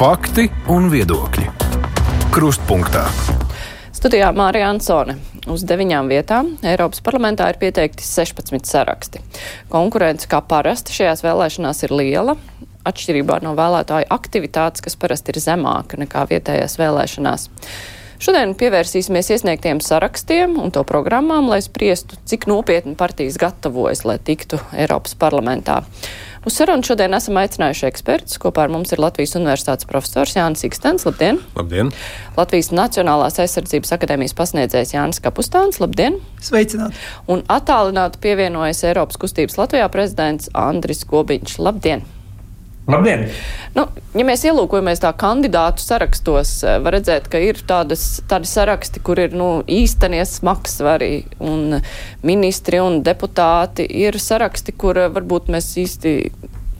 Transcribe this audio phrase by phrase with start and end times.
[0.00, 1.42] Fakti un viedokļi.
[2.32, 3.02] Krustpunktā.
[3.92, 5.18] Studijā Mārija Ansone.
[5.52, 9.20] Uz deviņām vietām Eiropas parlamentā ir pieteikti 16 saraksti.
[9.68, 12.36] Konkurence kā parasti šajās vēlēšanās ir liela,
[12.88, 17.50] atšķirībā no vēlētāju aktivitātes, kas parasti ir zemāka nekā vietējās vēlēšanās.
[18.24, 24.64] Šodien pievērsīsimies iesniegtiem sarakstiem un to programmām, lai spriestu, cik nopietni partijas gatavojas, lai tiktu
[24.72, 25.82] Eiropas parlamentā.
[26.40, 28.38] Uz sarunu šodien esam aicinājuši ekspertus.
[28.40, 31.04] Kopā ar mums ir Latvijas Universitātes profesors Jānis Ikstens.
[31.04, 31.36] Labdien!
[31.58, 31.90] Labdien!
[32.38, 35.82] Latvijas Nacionālās aizsardzības akadēmijas pasniedzējs Jānis Kapustāns.
[35.84, 36.16] Labdien!
[36.40, 36.96] Sveicināt!
[37.28, 41.58] Un attālināti pievienojas Eiropas kustības Latvijā prezidents Andris Gobiņš.
[41.60, 42.08] Labdien!
[42.90, 43.26] Labdien!
[43.76, 43.84] Nu,
[44.18, 49.20] ja mēs ielūkojamies tā kandidātu sarakstos, eh, var redzēt, ka ir tādas, tādi saraksti, kur
[49.22, 51.78] ir nu, īstenie smagsvari un
[52.26, 53.86] ministri un deputāti.
[53.86, 56.16] Ir saraksti, kur eh, varbūt mēs īsti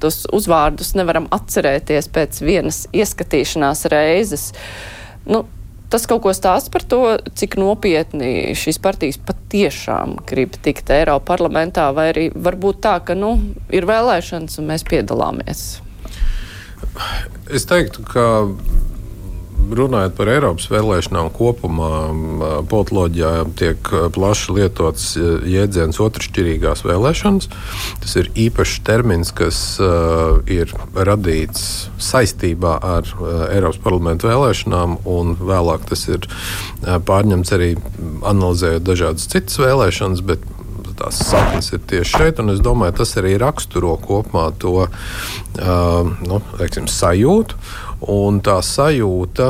[0.00, 4.50] tos uzvārdus nevaram atcerēties pēc vienas ieskatīšanās reizes.
[5.28, 5.44] Nu,
[5.92, 7.02] tas kaut ko stāsta par to,
[7.36, 13.36] cik nopietni šīs partijas patiešām grib tikt Eiropa parlamentā, vai arī varbūt tā, ka nu,
[13.70, 15.68] ir vēlēšanas un mēs piedalāmies.
[17.50, 18.26] Es teiktu, ka
[19.70, 21.90] runājot par Eiropas vēlēšanām kopumā,
[22.70, 27.48] politoloģijā tiek plaši lietots jēdziens otršķirīgās vēlēšanas.
[28.02, 35.36] Tas ir īpašs termins, kas uh, ir radīts saistībā ar uh, Eiropas parlamentu vēlēšanām, un
[35.38, 37.74] vēlāk tas ir uh, pārņemts arī
[38.26, 40.24] analizējot dažādas citas vēlēšanas
[41.00, 42.42] tās saknes ir tieši šeit.
[42.52, 44.90] Es domāju, tas arī raksturo kopumā to uh,
[46.26, 47.58] nu, teiksim, sajūtu.
[48.10, 49.46] Un tā sajūta,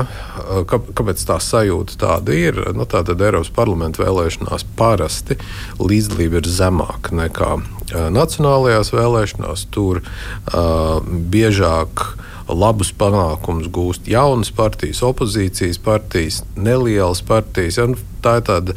[0.67, 5.37] kā, kāpēc tā sajūta tāda ir, nu, tā tad Eiropas parlamenta vēlēšanās parasti
[5.79, 9.69] līdzdalība ir zemāka nekā uh, nacionālajās vēlēšanās.
[9.75, 12.09] Tur uh, biežāk
[12.51, 17.79] labus panākumus gūst jaunas partijas, opozīcijas partijas, nelielas partijas.
[17.79, 17.87] Ja,
[18.25, 18.77] tā ir tāda,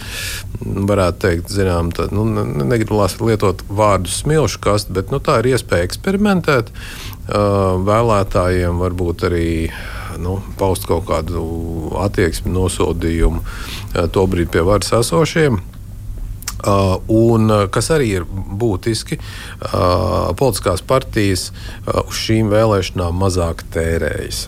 [0.63, 2.25] varētu teikt, zinām, tā, nu,
[2.63, 6.71] negribu lietot vārdu smilšu kastu, bet nu, tā ir iespēja eksperimentēt.
[7.23, 9.49] Uh, vēlētājiem varbūt arī
[10.19, 11.43] nu, paust kaut kādu
[12.03, 15.61] attieksmi, nosodījumu uh, to brīdi pie varas esošiem.
[16.63, 24.45] Uh, un kas arī ir būtiski, uh, politiskās partijas uh, uz šīm vēlēšanām mazāk tērējas.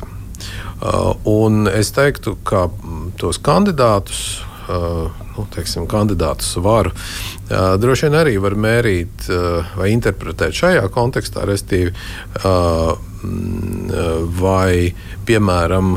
[0.76, 2.68] Uh, un es teiktu, ka
[3.20, 6.92] tos kandidātus, Uh, nu, teiksim, kandidātu svaru.
[7.46, 11.94] Uh, droši vien arī var mērīt uh, vai interpretēt šajā kontekstā, respektīvi,
[12.42, 13.94] mm,
[14.40, 14.94] vai
[15.26, 15.96] piemēram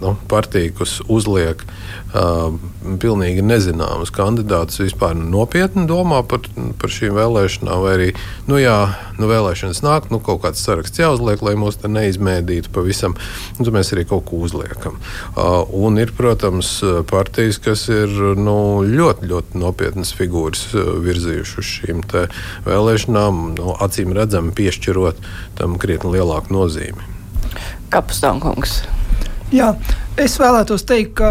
[0.00, 2.54] nu, partija, kas uzliek uh,
[3.00, 6.44] pilnīgi nezināmus kandidātus, vispār nopietni domā par,
[6.80, 8.08] par šīm vēlēšanām, vai arī
[8.48, 8.78] nu, jā,
[9.18, 13.16] nu, vēlēšanas nāk, nu, kaut kāds saraksts jāuzliek, lai mūs te neizmēdītu pavisam.
[13.58, 14.98] Tad mēs arī kaut ko uzliekam.
[15.34, 16.76] Uh, un ir, protams,
[17.10, 18.56] partijas, kas ir nu,
[18.88, 22.04] ļoti, ļoti nopietnas figūras virzījušas uz šīm
[22.66, 25.22] vēlēšanām, nu, acīm redzami piešķirot
[25.60, 27.10] tam krietni lielāku nozīmi.
[27.94, 28.82] Kapustānkungs.
[29.54, 29.74] Jā,
[30.18, 31.30] es vēlētos teikt, ka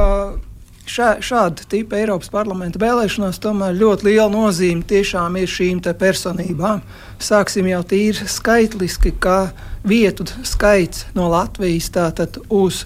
[0.85, 6.81] šā, šāda tipa Eiropas parlamenta vēlēšanās tomēr ļoti liela nozīme tiešām ir šīm personībām.
[7.19, 12.83] Sāksim jau tīri skaitliski, ka vietu skaits no Latvijas tātad uz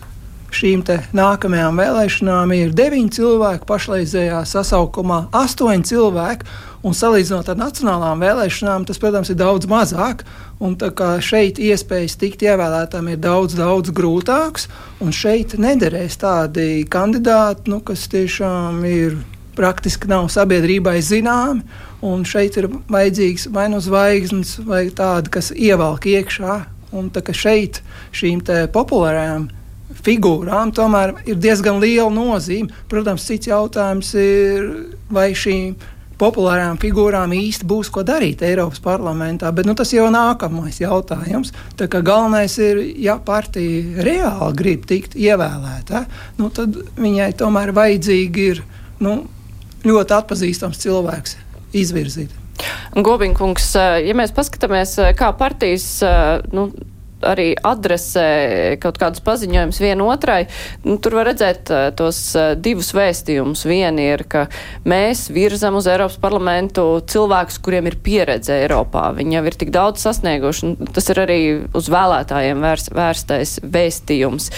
[0.53, 0.83] šīm
[1.17, 6.51] nākamajām vēlēšanām ir deviņi cilvēki, pašreizējā sasaukumā astoņi cilvēki.
[6.87, 10.23] Un salīdzinot ar nacionālām vēlēšanām, tas, protams, ir daudz mazāk.
[10.63, 10.77] Un
[11.25, 14.69] šeit iespējas tikt ievēlētām ir daudz, daudz grūtākas.
[15.03, 19.17] Un šeit nederēs tādi kandidāti, nu, kas tiešām ir
[19.57, 21.65] praktiski nav sabiedrībai zināmi.
[22.05, 26.57] Un šeit ir vajadzīgs vai nu zvaigznes, vai tādi, kas ievelk iekšā.
[26.95, 27.81] Un tā kā šeit
[28.15, 29.49] šīm populārajām
[30.07, 32.71] figūrām tomēr ir diezgan liela nozīme.
[32.89, 34.67] Protams, cits jautājums ir,
[35.11, 35.75] vai šīm
[36.17, 41.53] populārām figūrām īsti būs ko darīt Eiropas parlamentā, bet nu, tas jau ir nākamais jautājums.
[41.77, 46.05] Tā kā galvenais ir, ja partija reāli grib tikt ievēlēta,
[46.41, 48.63] nu, tad viņai tomēr vajadzīgi ir
[49.03, 49.19] nu,
[49.85, 51.37] ļoti atpazīstams cilvēks
[51.77, 52.33] izvirzīt.
[52.97, 53.73] Gobiņkungs,
[54.07, 55.85] ja mēs paskatāmies, kā partijas
[56.49, 56.71] nu,
[57.25, 60.39] arī adresē kaut kādus paziņojumus vienotrai,
[60.85, 63.65] nu, tur var redzēt uh, tos uh, divus vēstījumus.
[63.69, 64.47] Viena ir, ka
[64.87, 69.09] mēs virzam uz Eiropas parlamentu cilvēkus, kuriem ir pieredze Eiropā.
[69.17, 71.41] Viņi jau ir tik daudz sasnieguši, un tas ir arī
[71.77, 74.51] uz vēlētājiem vērs, vērstais vēstījums.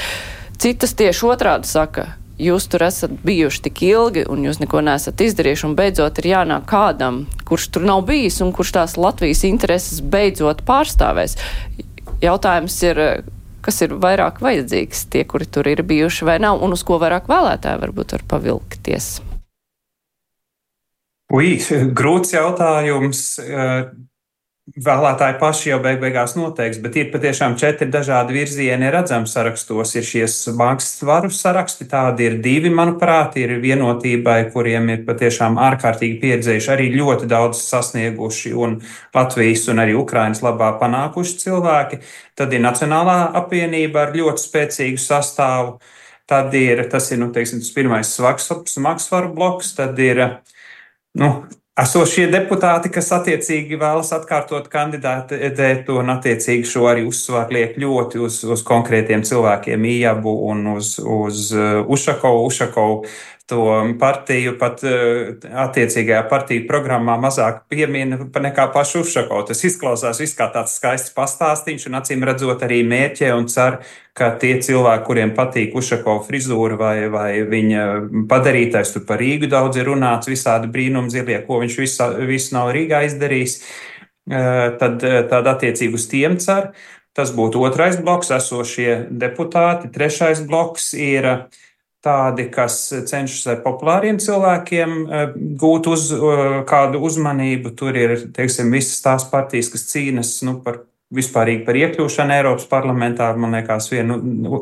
[0.59, 2.09] Citas tieši otrādi saka,
[2.39, 6.65] jūs tur esat bijuši tik ilgi un jūs neko nesat izdarījuši, un beidzot ir jānāk
[6.69, 11.35] kādam, kurš tur nav bijis un kurš tās Latvijas intereses beidzot pārstāvēs.
[12.19, 12.99] Jautājums ir,
[13.63, 17.29] kas ir vairāk vajadzīgs, tie, kuri tur ir bijuši vai nav, un uz ko vairāk
[17.31, 19.09] vēlētāji varbūt var pavilkties?
[21.31, 21.55] Ui,
[21.99, 23.23] grūts jautājums
[24.75, 29.93] vēlētāji paši jau beig beigās noteiks, bet ir patiešām četri dažādi virzieni redzami sarakstos.
[29.97, 30.23] Ir šie
[30.59, 37.29] mākslinieku saraksti, tādi ir divi, manuprāt, ir vienotībai, kuriem ir patiešām ārkārtīgi pieredzējuši, arī ļoti
[37.31, 38.79] daudz sasnieguši un
[39.15, 42.01] Latvijas un arī Ukrainas labā panākuši cilvēki.
[42.39, 45.79] Tad ir Nacionālā apvienība ar ļoti spēcīgu sastāvu.
[46.29, 50.21] Tad ir tas, ir, nu, teiksim, tas pirmais smagsvaru bloks, tad ir
[51.17, 51.31] nu,
[51.83, 55.37] esošie deputāti, kas attiecīgi vēlas atkārtot kandidātu
[55.99, 61.49] un attiecīgi šo arī uzsvaru liek ļoti uz, uz konkrētiem cilvēkiem, Ijabu un uz, uz
[61.55, 62.45] uh, Ušakovu.
[62.49, 63.03] Ušakovu
[63.49, 63.63] to
[63.99, 65.31] partiju pat uh,
[65.65, 69.47] attiecīgajā partiju programmā mazāk piemina nekā pašu Ušakovu.
[69.49, 73.79] Tas izklausās viss kā tāds skaists pastāstīns un acīm redzot arī mērķē un cer,
[74.13, 77.85] ka tie cilvēki, kuriem patīk Ušakova frizūra vai, vai viņa
[78.29, 82.69] padarītais, tur par Rīgu daudz ir runāts, visādi brīnumi zilie, ko viņš visu, visu nav
[82.75, 83.57] Rīgā izdarījis,
[84.29, 86.73] tad, tad attiecīgi uz tiem cer.
[87.17, 89.89] Tas būtu otrais bloks, esošie deputāti.
[89.91, 91.25] Trešais bloks ir
[92.05, 92.77] tādi, kas
[93.09, 94.93] cenšas ar populāriem cilvēkiem
[95.59, 96.05] gūt uz
[96.69, 97.73] kādu uzmanību.
[97.79, 100.85] Tur ir, teiksim, visas tās partijas, kas cīnas nu, par
[101.15, 103.31] vispārīgi par iekļūšanu Eiropas parlamentā.
[103.37, 104.13] Man liekas, vien,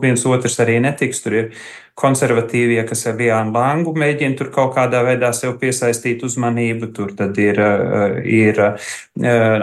[0.02, 1.20] viens otrs arī netiks.
[1.24, 1.50] Tur ir
[1.98, 6.92] konservatīvie, kas ar Liānu Langu mēģina tur kaut kādā veidā sev piesaistīt uzmanību.
[6.96, 8.94] Tur tad ir, eh, ir eh,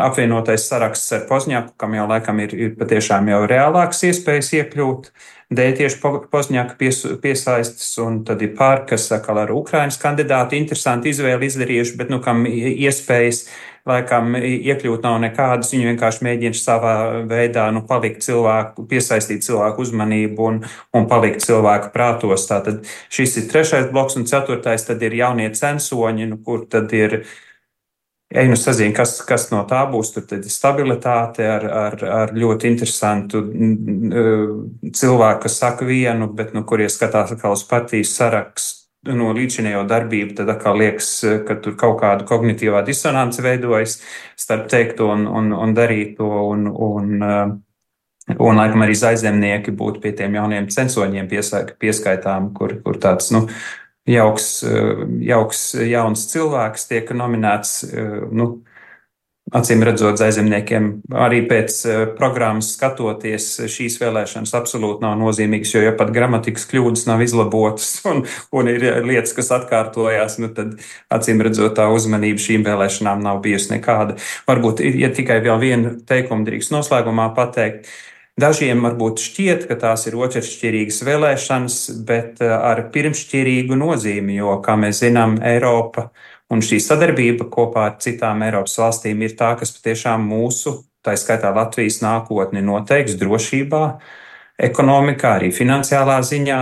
[0.05, 5.11] apvienotais saraksts ar Pozņaku, kam jau laikam ir, ir patiešām jau reālāks iespējas iekļūt.
[5.55, 6.01] Dēļ tieši
[6.33, 11.97] Pozņaka pies, piesaistas, un tad ir pār, kas atkal ar Ukrainas kandidātu interesanti izvēli izdarījuši,
[12.01, 13.45] bet nu kam iespējas
[13.89, 15.73] laikam iekļūt nav nekādas.
[15.75, 16.95] Viņi vienkārši mēģina savā
[17.31, 20.61] veidā nu, palikt cilvēku, piesaistīt cilvēku uzmanību un,
[20.97, 22.49] un palikt cilvēku prātos.
[22.51, 27.23] Tātad šis ir trešais bloks, un ceturtais tad ir jaunie censoņi, nu, kur tad ir.
[28.35, 30.09] Ej, nu sazina, kas, kas no tā būs.
[30.17, 33.45] Tur ir stabilitāte ar, ar, ar ļoti interesantu
[34.91, 40.51] cilvēku, kas saka vienu, bet nu, kurie skatās uz partijas sarakstu no līdzinējo darbību, tad
[40.51, 41.11] atkal liekas,
[41.47, 43.99] ka tur kaut kāda kognitīvā disonance veidojas
[44.41, 46.27] starp teikto un, un, un darīto.
[46.55, 47.55] Un, un, un,
[48.35, 51.31] un laikam arī aizemnieki būtu pie tiem jauniem censoņiem
[51.79, 53.45] pieskaitām, kur, kur tāds nu,
[54.11, 54.49] jauks,
[55.25, 57.83] jauks jauns cilvēks tiek nominēts.
[58.35, 58.49] Nu,
[59.53, 60.87] Acīm redzot, aizemniekiem
[61.21, 67.05] arī pēc uh, programmas skatoties, šīs vēlēšanas absolūti nav nozīmīgas, jo ja pat gramatikas kļūdas
[67.11, 68.23] nav izlabotas un,
[68.57, 70.79] un ir lietas, kas atkārtojās, nu tad
[71.13, 74.17] acīm redzot, tā uzmanība šīm vēlēšanām nav bijusi nekāda.
[74.49, 77.93] Varbūt, ja tikai vēl vienu teikumu drīkst noslēgumā pateikt.
[78.41, 81.77] Dažiem varbūt šķiet, ka tās ir otršķirīgas vēlēšanas,
[82.09, 87.95] bet ar pirmšķirīgu nozīmi, jo, kā mēs zinām, Eiropa uh, Un šī sadarbība kopā ar
[88.05, 93.85] citām Eiropas valstīm ir tā, kas patiešām mūsu, tā skaitā Latvijas nākotni noteiks drošībā,
[94.69, 96.61] ekonomikā, arī finansiālā ziņā.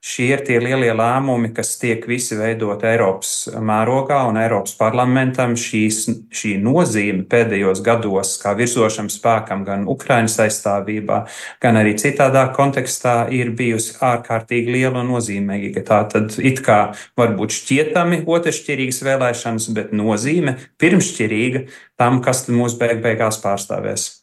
[0.00, 5.52] Šie ir tie lielie lēmumi, kas tiek visi veidot Eiropas mērogā un Eiropas parlamentam.
[5.60, 5.98] Šīs,
[6.32, 11.18] šī nozīme pēdējos gados, kā virzošam spēkam, gan Ukraiņas aizstāvībā,
[11.60, 15.84] gan arī citādā kontekstā, ir bijusi ārkārtīgi liela un nozīmīga.
[15.84, 16.80] Tā tad it kā
[17.20, 21.66] varbūt šķietami otršķirīgas vēlēšanas, bet nozīme pirmšķirīga
[22.00, 24.19] tam, kas mūs beig beigās pārstāvēs.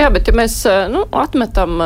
[0.00, 0.54] Jā, bet ja mēs
[0.92, 1.80] nu, atmetam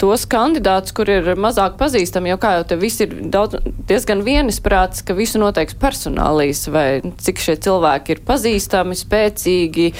[0.00, 3.58] tos kandidātus, kur ir mazāk pazīstami, jo kā jau te viss ir daudz,
[3.90, 9.90] diezgan vienisprāts, ka visu noteiks personālīs, vai cik šie cilvēki ir pazīstami, spēcīgi,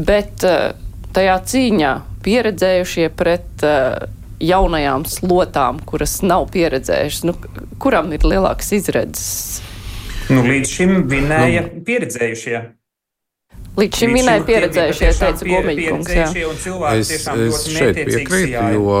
[0.00, 0.42] bet
[1.14, 3.66] tajā cīņā pieredzējušie pret
[4.42, 7.36] jaunajām slotām, kuras nav pieredzējušas, nu,
[7.82, 9.60] kuram ir lielākas izredzes?
[10.32, 12.62] Nu, līdz šim vinēja nu, pieredzējušie.
[13.72, 16.10] Līdz šim minēja pieredzējušie, teica Gomiņkungs.
[16.92, 18.98] Es, es šeit piekrītu, jo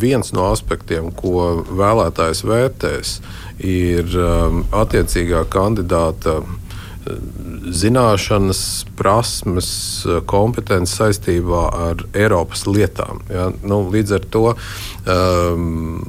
[0.00, 3.18] viens no aspektiem, ko vēlētājs vērtēs,
[3.60, 6.54] ir um, attiecīgā kandidāta uh,
[7.76, 8.62] zināšanas,
[8.96, 9.68] prasmes,
[10.08, 13.20] uh, kompetences saistībā ar Eiropas lietām.
[13.28, 13.50] Ja?
[13.68, 16.00] Nu, līdz ar to um,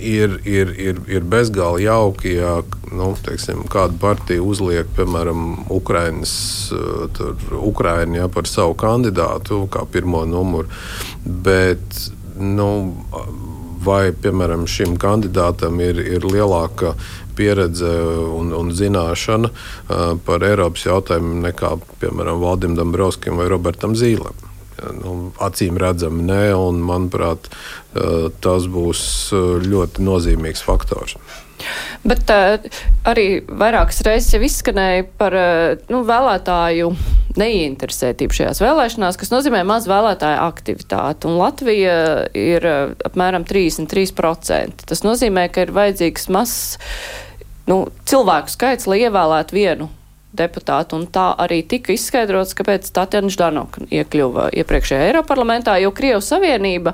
[0.00, 2.54] ir, ir, ir, ir bezgalīgi jauki, ja
[2.92, 6.34] nu, teiksim, kāda partija uzliek, piemēram, Ukraiņas,
[6.72, 7.22] eh,
[7.58, 10.68] Ukraiņu ja, par savu kandidātu, kā pirmo numuru.
[11.24, 12.70] Bet, nu,
[13.84, 16.94] vai, piemēram, šim kandidātam ir, ir lielāka
[17.38, 17.92] pieredze
[18.34, 24.47] un, un zināšana uh, par Eiropas jautājumiem nekā, piemēram, Valdim Dombrovskim vai Robertam Zīlēm.
[25.00, 27.50] Nu, acīm redzami, nē, un manuprāt,
[28.44, 29.02] tas būs
[29.66, 31.18] ļoti nozīmīgs faktors.
[32.06, 32.56] Bet uh,
[33.08, 36.92] arī vairākas reizes jau izskanēja par uh, nu, vēlētāju
[37.38, 41.28] neinteresētību šajās vēlēšanās, kas nozīmē maz vēlētāju aktivitāti.
[41.28, 41.98] Un Latvija
[42.38, 44.86] ir uh, apmēram 33%.
[44.88, 46.78] Tas nozīmē, ka ir vajadzīgs mazs
[47.68, 49.90] nu, cilvēku skaits, lai ievēlētu vienu
[50.36, 56.92] deputātu, un tā arī tika izskaidrots, kāpēc Tatjana Ždanoka iekļuva iepriekšējā Eiroparlamentā, jo Krievu Savienība,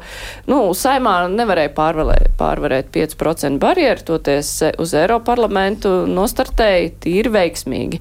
[0.51, 8.01] nu, saimā nevarēja pārvalē, pārvarēt 5% barjeru, toties uz Eiroparlamentu nostartēja tīri veiksmīgi.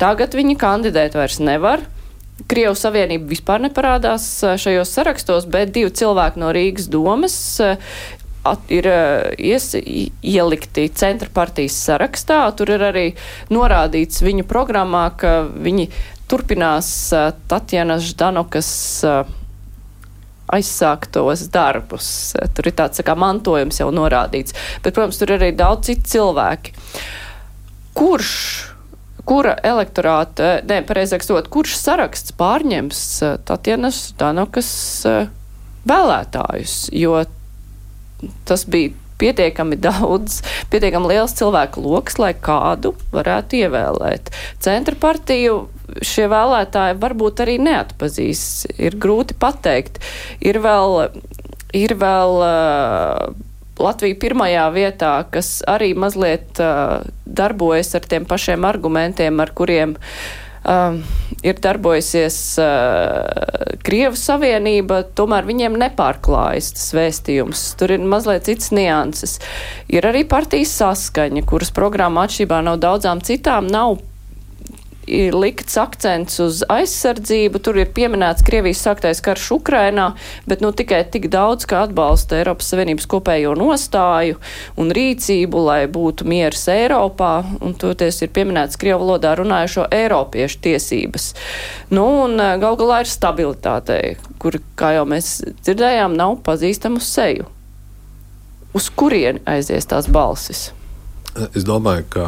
[0.00, 1.86] Tagad viņi kandidēt vairs nevar.
[2.50, 4.26] Krievijas Savienība vispār neparādās
[4.58, 7.36] šajos sarakstos, bet divi cilvēki no Rīgas domas
[8.44, 12.42] at, ir eh, ies, ielikti centra partijas sarakstā.
[12.56, 13.06] Tur ir arī
[13.52, 15.88] norādīts viņu programmā, ka viņi
[16.30, 18.70] turpinās eh, Tatjanas Ždanokas
[19.08, 19.32] eh,
[20.54, 22.08] aizsāktos darbus.
[22.54, 24.56] Tur ir tāds tā kā mantojums jau norādīts.
[24.84, 26.76] Bet, protams, tur ir arī daudz citu cilvēki.
[27.96, 28.34] Kurš
[29.24, 33.00] kura elektorāta, ne, pareizāk sakot, kurš saraksts pārņems
[33.48, 34.68] Tatjanas Danokas
[35.88, 37.22] vēlētājus, jo
[38.48, 40.40] tas bija pietiekami daudz,
[40.72, 44.32] pietiekami liels cilvēku lokus, lai kādu varētu ievēlēt.
[44.64, 45.64] Centra partiju
[46.04, 48.44] šie vēlētāji varbūt arī neatpazīs.
[48.80, 50.00] Ir grūti pateikt.
[50.44, 51.10] Ir vēl,
[51.76, 53.34] ir vēl uh,
[53.78, 60.43] Latvija pirmajā vietā, kas arī mazliet uh, darbojas ar tiem pašiem argumentiem, ar kuriem uh,
[60.64, 60.96] uh,
[61.44, 67.66] ir darbojusies uh, Krievu Savienība, tomēr viņiem nepārklājas tas vēstījums.
[67.80, 69.38] Tur ir mazliet cits nianses.
[69.92, 73.98] Ir arī partijas saskaņa, kuras programma atšķirībā no daudzām citām nav
[75.06, 77.60] ir likts akcents uz aizsardzību.
[77.64, 80.10] Tur ir pieminēts Krievijas sāktais karš Ukrainā,
[80.50, 84.38] bet nu tikai tik daudz, kā atbalsta Eiropas Savienības kopējo nostāju
[84.80, 87.32] un rīcību, lai būtu miers Eiropā,
[87.64, 91.32] un toties ir pieminēts Krievu valodā runājušo Eiropiešu tiesības.
[91.94, 97.50] Nu, un eh, gal galā ir stabilitātei, kur, kā jau mēs dzirdējām, nav pazīstamu seju.
[98.74, 100.72] Uz kurien aizies tās balsis?
[101.54, 102.26] Es domāju, ka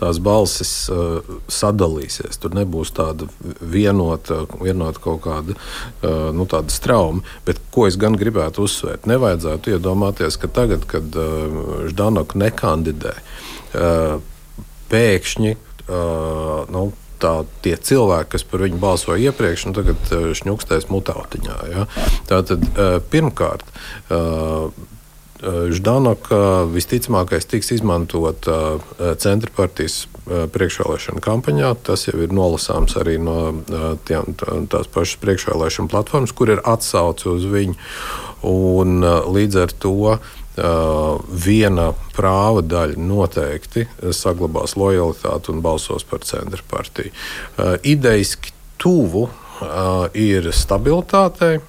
[0.00, 1.20] tās balsis uh,
[1.52, 2.38] sadalīsies.
[2.40, 3.28] Tur nebūs tāda
[3.60, 7.24] vienota, vienota kaut kāda uh, nu, strauma.
[7.48, 13.16] Bet ko es gan gribētu uzsvērt, nevajadzētu iedomāties, ka tagad, kad uh, Ždanoka nekandidē,
[13.76, 14.16] uh,
[14.92, 15.56] pēkšņi.
[15.86, 16.88] Uh, nu,
[17.22, 21.56] tā, tie cilvēki, kas par viņu balsoja iepriekš, nu, tagad uh, šņukstēs mutautiņā.
[21.72, 21.86] Ja?
[22.30, 23.68] Tātad, uh, pirmkārt,
[24.08, 24.72] uh,
[25.44, 26.38] Ždanoka
[26.72, 28.48] visticamākais tiks izmantot
[29.20, 31.74] centra partijas priekšvēlēšana kampaņā.
[31.86, 33.36] Tas jau ir nolasāms arī no
[34.08, 34.32] tiem,
[34.72, 37.76] tās pašas priekšvēlēšana platformas, kur ir atsauce uz viņu.
[38.46, 39.04] Un,
[39.36, 40.16] līdz ar to
[41.46, 43.84] viena prāva daļa noteikti
[44.16, 47.12] saglabās lojalitāti un balsos par centra partiju.
[47.84, 49.26] Idejiski tuvu
[50.16, 51.60] ir stabilitātei,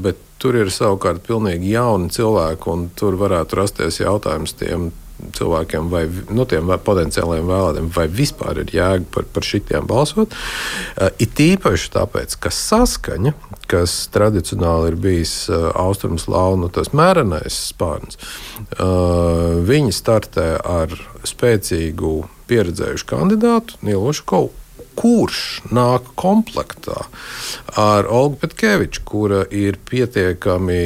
[0.00, 4.90] bet Tur ir savukārt pilnīgi jauni cilvēki, un tur varētu rasties jautājums tiem
[5.36, 10.32] cilvēkiem, vai nu, tiem potenciālajiem vēlētājiem, vai vispār ir jēga par, par šitiem balsot.
[10.32, 13.34] Uh, it īpaši tāpēc, ka saskaņa,
[13.70, 18.20] kas tradicionāli ir bijis uh, austrumslāvu nu, mērenais spārns,
[18.78, 20.96] uh, viņi startē ar
[21.28, 22.14] spēcīgu
[22.50, 24.59] pieredzējušu kandidātu Nilošu Kovu
[24.98, 25.40] kurš
[25.74, 27.06] nāk komplektā
[27.80, 30.80] ar Olgu Petkeviču, kura ir pietiekami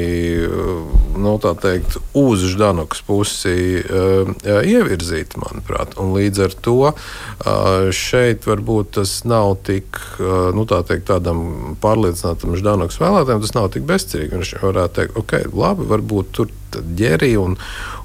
[1.21, 4.31] nu, teikt, uz Ždanokas pusi uh,
[4.63, 5.97] ievirzīta, manuprāt.
[6.01, 6.95] Un līdz ar to uh,
[7.95, 13.71] šeit varbūt tas nav tik uh, nu, tā teikt, tādam pārliecinātam Ždanokas vēlētājiem, tas nav
[13.75, 14.39] tik bezcerīgi.
[14.39, 17.57] Viņš varētu teikt, ok, labi, varbūt tur ģērija un,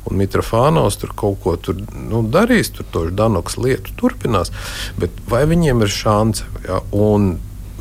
[0.10, 4.54] un Mitrofānos tur kaut ko tur, nu, darīs, tur to Danoks lietu turpinās.
[5.00, 6.46] Bet vai viņiem ir šāds?
[6.66, 6.82] Ja?
[6.96, 7.36] Un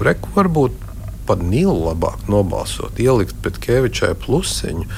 [0.04, 0.87] reku varbūt
[1.28, 4.88] pat Nīlu labāk nobalsot, ielikt pēc Kevičai plusiņu.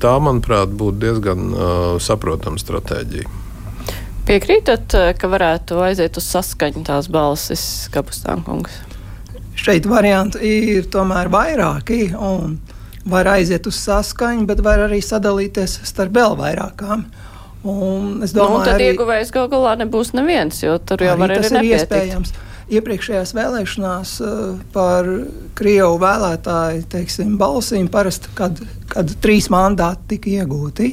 [0.00, 1.54] Tā, manuprāt, būtu diezgan
[2.02, 3.38] saprotama stratēģija.
[4.28, 8.76] Piekrītat, ka varētu aiziet uz saskaņu tās balsis, Kapustānkungs?
[9.58, 12.12] Šeit varianti ir tomēr vairāki.
[12.14, 12.60] Un
[13.10, 17.04] var aiziet uz saskaņu, bet var arī sadalīties starp vēl vairākām.
[17.60, 21.34] Un es domāju, nu, tad arī, ieguvējs gal galā nebūs neviens, jo tur jau var
[21.34, 22.32] arī tas ir iespējams.
[22.70, 24.34] Iepriekšējās vēlēšanās uh,
[24.74, 25.08] par
[25.58, 28.60] Krievu vēlētāju teiksim, balsīm parasti, kad,
[28.92, 30.92] kad trīs mandāti tika iegūti.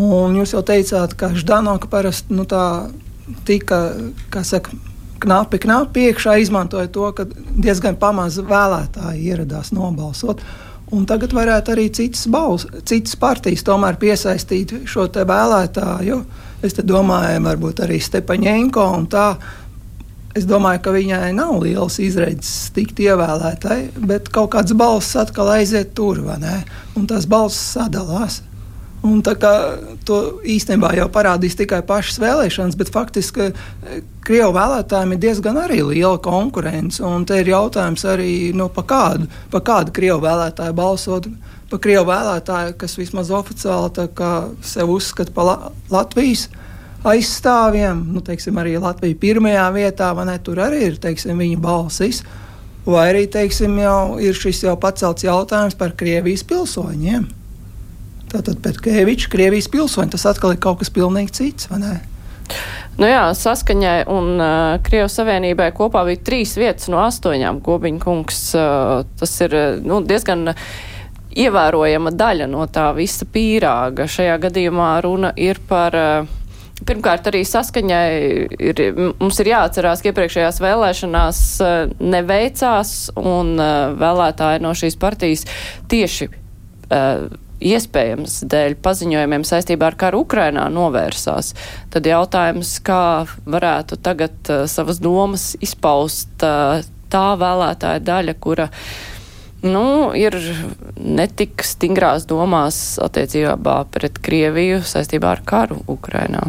[0.00, 2.46] Un jūs jau teicāt, ka Ždanoka parasti nu,
[3.44, 3.80] tika,
[4.32, 4.72] kā saka,
[5.20, 10.42] knapi, knapi iekšā, izmantoja to, ka diezgan pamazs vēlētāji ieradās nobalsot.
[10.90, 16.22] Un tagad varētu arī citas, balss, citas partijas tomēr piesaistīt šo vēlētāju.
[16.66, 19.28] Es domāju, varbūt arī Stepaņēnko un tā.
[20.38, 25.90] Es domāju, ka viņai nav liels izredzes tikt ievēlētai, bet kaut kāds balss atkal aiziet
[25.98, 26.22] tur?
[26.22, 28.38] Un tās balss sadalās.
[29.02, 29.50] Un tā kā
[30.04, 35.80] to īstenībā jau parādīs tikai pašas vēlēšanas, bet faktiski eh, Krievu vēlētājiem ir diezgan arī
[35.88, 37.00] liela konkurence.
[37.02, 41.30] Un te ir jautājums arī, nu, pa kādu, pa kādu Krievu vēlētāju balsot.
[41.72, 44.06] Pa Krievu vēlētāju, kas vismaz oficiāli
[44.66, 45.56] sev uzskata par La
[45.90, 46.50] Latvijas
[47.06, 52.22] aizstāvjiem, nu, teiksim, arī Latvija pirmajā vietā, vai ne, tur arī ir, teiksim, viņa balsis.
[52.84, 57.26] Vai arī, teiksim, jau ir šis jau pacelts jautājums par Krievijas pilsoņiem.
[58.30, 61.96] Tātad Petkevičs, Krievijas pilsoņi, tas atkal ir kaut kas pilnīgi cits, vai ne?
[63.00, 67.62] Nu jā, saskaņai un uh, Krievijas Savienībai kopā bija trīs vietas no astoņām.
[67.64, 70.50] Gobiņa kungs, uh, tas ir nu, diezgan
[71.30, 74.08] ievērojama daļa no tā visa pīrāga.
[74.10, 75.96] Šajā gadījumā runa ir par.
[75.96, 76.36] Uh,
[76.86, 78.06] Pirmkārt, arī saskaņai
[78.70, 78.80] ir,
[79.20, 81.42] mums ir jāatcerās, ka iepriekšējās vēlēšanās
[82.00, 83.52] neveicās un
[84.00, 85.44] vēlētāji no šīs partijas
[85.92, 86.30] tieši
[87.60, 91.52] iespējams dēļ paziņojumiem saistībā ar karu Ukrainā novērsās,
[91.92, 98.70] tad jautājums, kā varētu tagad savas domas izpaust tā vēlētāja daļa, kura
[99.66, 99.84] nu,
[100.16, 100.36] ir
[100.96, 106.48] netik stingrās domās attiecībā pret Krieviju saistībā ar karu Ukrainā.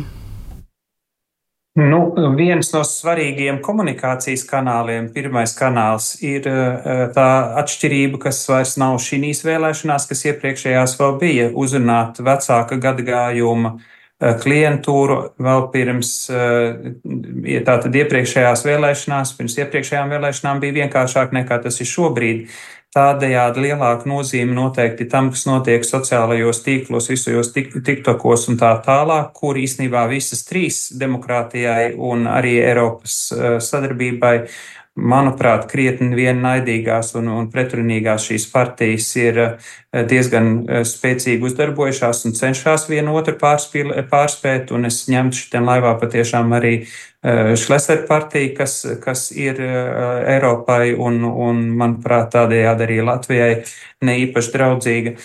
[1.80, 2.00] Nu,
[2.36, 7.28] viens no svarīgiem komunikācijas kanāliem, pirmais kanāls, ir eh, tā
[7.62, 15.22] atšķirība, kas vairs nav šīs vēlēšanās, kas iepriekšējās vēl bija, uzrunāt vecāka gadagājuma eh, klientūru
[15.40, 16.92] vēl pirms eh,
[17.64, 22.60] tātad iepriekšējās vēlēšanās, pirms iepriekšējām vēlēšanām bija vienkāršāk nekā tas ir šobrīd.
[22.92, 29.56] Tādējādi lielāka nozīme noteikti tam, kas notiek sociālajos tīklos, visos tiktokos un tā tālāk, kur
[29.56, 34.34] īsnībā visas trīs demokrātijai un arī Eiropas eh, sadarbībai
[35.00, 39.72] manuprāt, krietni vien naidīgās un, un pretrunīgās šīs partijas ir eh,
[40.08, 46.52] diezgan eh, spēcīgi uzdarbojušās un cenšas vienu otru pārspēt, un es ņemtu šitiem laivā patiešām
[46.60, 46.76] arī
[47.22, 53.52] Šlesera eh, partija, kas, kas ir Eiropai un, un manuprāt, tādējādi arī Latvijai
[54.02, 55.16] ne īpaši draudzīga.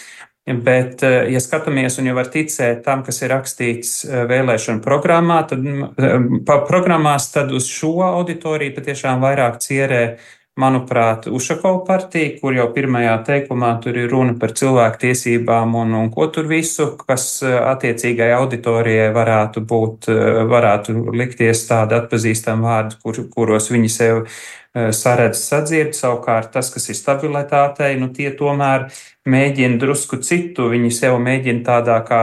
[0.47, 5.41] Bet, eh, ja skatāmies un jau var ticēt tam, kas ir rakstīts eh, vēlēšanu programmā,
[5.51, 5.65] tad,
[6.47, 10.03] pa, programmās, tad uz šo auditoriju patiešām vairāk cierē,
[10.61, 16.11] manuprāt, Ušakova partija, kur jau pirmajā teikumā tur ir runa par cilvēku tiesībām un, un
[16.15, 20.11] ko tur visu, kas eh, attiecīgai auditorijai varētu būt,
[20.53, 24.23] varētu likties tādi atpazīstami vārdi, kur, kuros viņi sev
[24.77, 25.95] saredz sadzird.
[25.97, 28.91] Savukārt tas, kas ir stabilitātei, nu tie tomēr
[29.29, 32.21] mēģina drusku citu, viņi sev mēģina tādā kā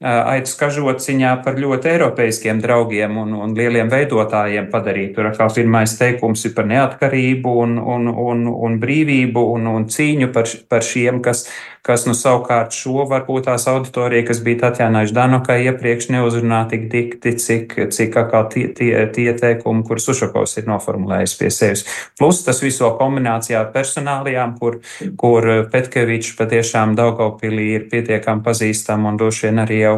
[0.00, 5.12] aitas kažociņā par ļoti eiropeiskiem draugiem un, un lieliem veidotājiem padarīt.
[5.16, 10.30] Tur kā pirmais teikums ir par neatkarību un, un, un, un brīvību un, un cīņu
[10.32, 11.44] par, par šiem, kas,
[11.84, 17.34] kas nu savukārt šo varbūt tās auditorija, kas bija Tatjānai Ždanokai iepriekš neuzrunā tik dikti,
[17.36, 21.84] cik, cik kā tie, tie, tie teikumi, kurus Ušakovs ir noformulējis pie sevis.
[22.16, 24.80] Plus tas viso kombinācijā ar personālijām, kur,
[25.20, 29.96] kur Petkevičs patiešām Daugavpilī ir pietiekami pazīstam un droši vien arī jau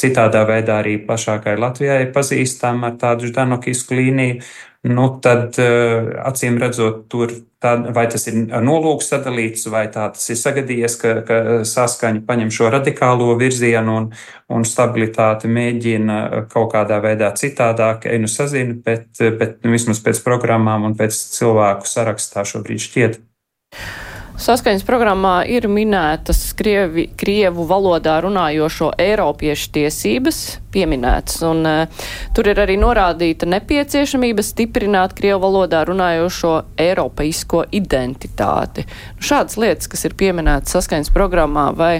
[0.00, 4.40] citādā veidā arī plašākai Latvijai pazīstam ar tādu Ždanokisku līniju
[4.84, 10.28] nu, tad eh, acīm redzot, tur tā, vai tas ir nolūks sadalīts, vai tā tas
[10.32, 14.10] ir sagadījies, ka, ka saskaņa paņem šo radikālo virzienu un,
[14.52, 16.18] un stabilitāti mēģina
[16.52, 19.08] kaut kādā veidā citādāk, ej nu sazina, bet,
[19.40, 23.22] bet nu, vismaz pēc programmām un pēc cilvēku sarakstā šobrīd šķiet.
[24.34, 30.40] Saskaņas programmā ir minētas Krievi, Krievu valodā runājošo Eiropiešu tiesības
[30.74, 38.88] pieminētas, un uh, tur ir arī norādīta nepieciešamība stiprināt Krievu valodā runājošo eiropeisko identitāti.
[39.14, 41.94] Nu, šādas lietas, kas ir pieminētas saskaņas programmā, vai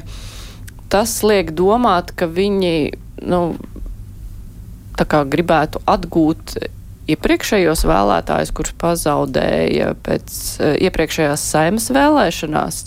[0.90, 2.76] tas liek domāt, ka viņi,
[3.30, 3.44] nu,
[4.98, 6.58] tā kā gribētu atgūt
[7.10, 12.82] iepriekšējos vēlētājus, kurus pazaudēja pēc uh, iepriekšējās saimas vēlēšanās,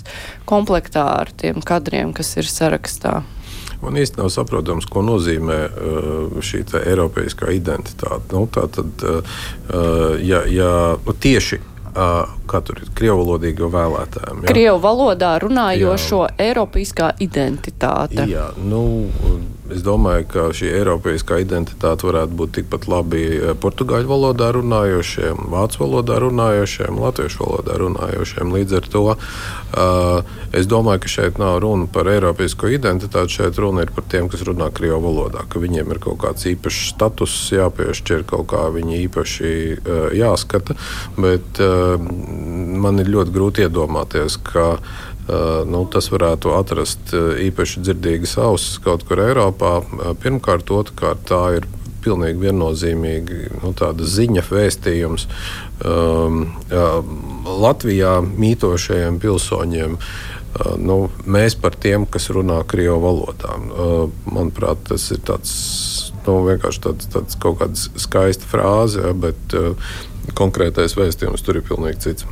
[0.50, 3.22] komplektā ar tiem kadriem, kas ir sarakstā.
[3.78, 8.34] Man īsti nav saprotams, ko nozīmē uh, šī eiropeiskā identitāte.
[8.34, 9.42] Nu, tā tad, uh,
[10.24, 10.72] ja, ja,
[11.06, 11.62] nu, tieši
[11.98, 14.44] kā tur ir krievu valodīgo vēlētājiem.
[14.48, 16.34] Krievu valodā runājošo jā.
[16.50, 18.28] eiropeiskā identitāte.
[18.30, 18.82] Jā, nu,
[19.74, 23.24] es domāju, ka šī eiropeiskā identitāte varētu būt tikpat labi
[23.62, 28.54] portugāļu valodā runājošiem, vācu valodā runājošiem, latviešu valodā runājošiem.
[28.56, 29.04] Līdz ar to
[30.58, 34.46] es domāju, ka šeit nav runa par eiropeisko identitāti, šeit runa ir par tiem, kas
[34.48, 39.52] runā krievu valodā, ka viņiem ir kaut kāds īpašs status jāpiešķir, kaut kā viņi īpaši
[40.18, 40.78] jāskata.
[41.18, 41.62] Bet
[42.88, 44.78] man ir ļoti grūti iedomāties, ka
[45.17, 45.17] Eh,
[45.68, 49.82] nu, tas varētu atrast eh, īpaši dzirdīgas ausis kaut kur Eiropā.
[49.84, 51.68] Eh, pirmkārt, otrkārt, tā ir
[52.06, 53.74] pilnīgi viennozīmīgi nu,
[54.08, 55.26] ziņa vēstījums
[55.84, 56.46] um,
[57.44, 59.98] Latvijā mītošajiem pilsoņiem.
[59.98, 63.58] Uh, nu, mēs par tiem, kas runā krievu valodā.
[63.58, 65.52] Uh, manuprāt, tas ir tāds,
[66.24, 69.76] nu, vienkārši tāds, tāds kaut kāds skaists frāze, ja, bet uh,
[70.38, 72.30] konkrētais vēstījums tur ir pilnīgi cits.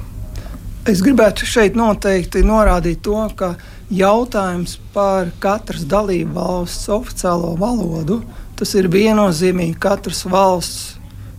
[0.85, 3.55] Es gribētu šeit noteikti norādīt to, ka
[3.89, 8.19] jautājums par katras dalību valsts oficiālo valodu
[8.55, 10.95] tas ir viennozīmīgi katras valsts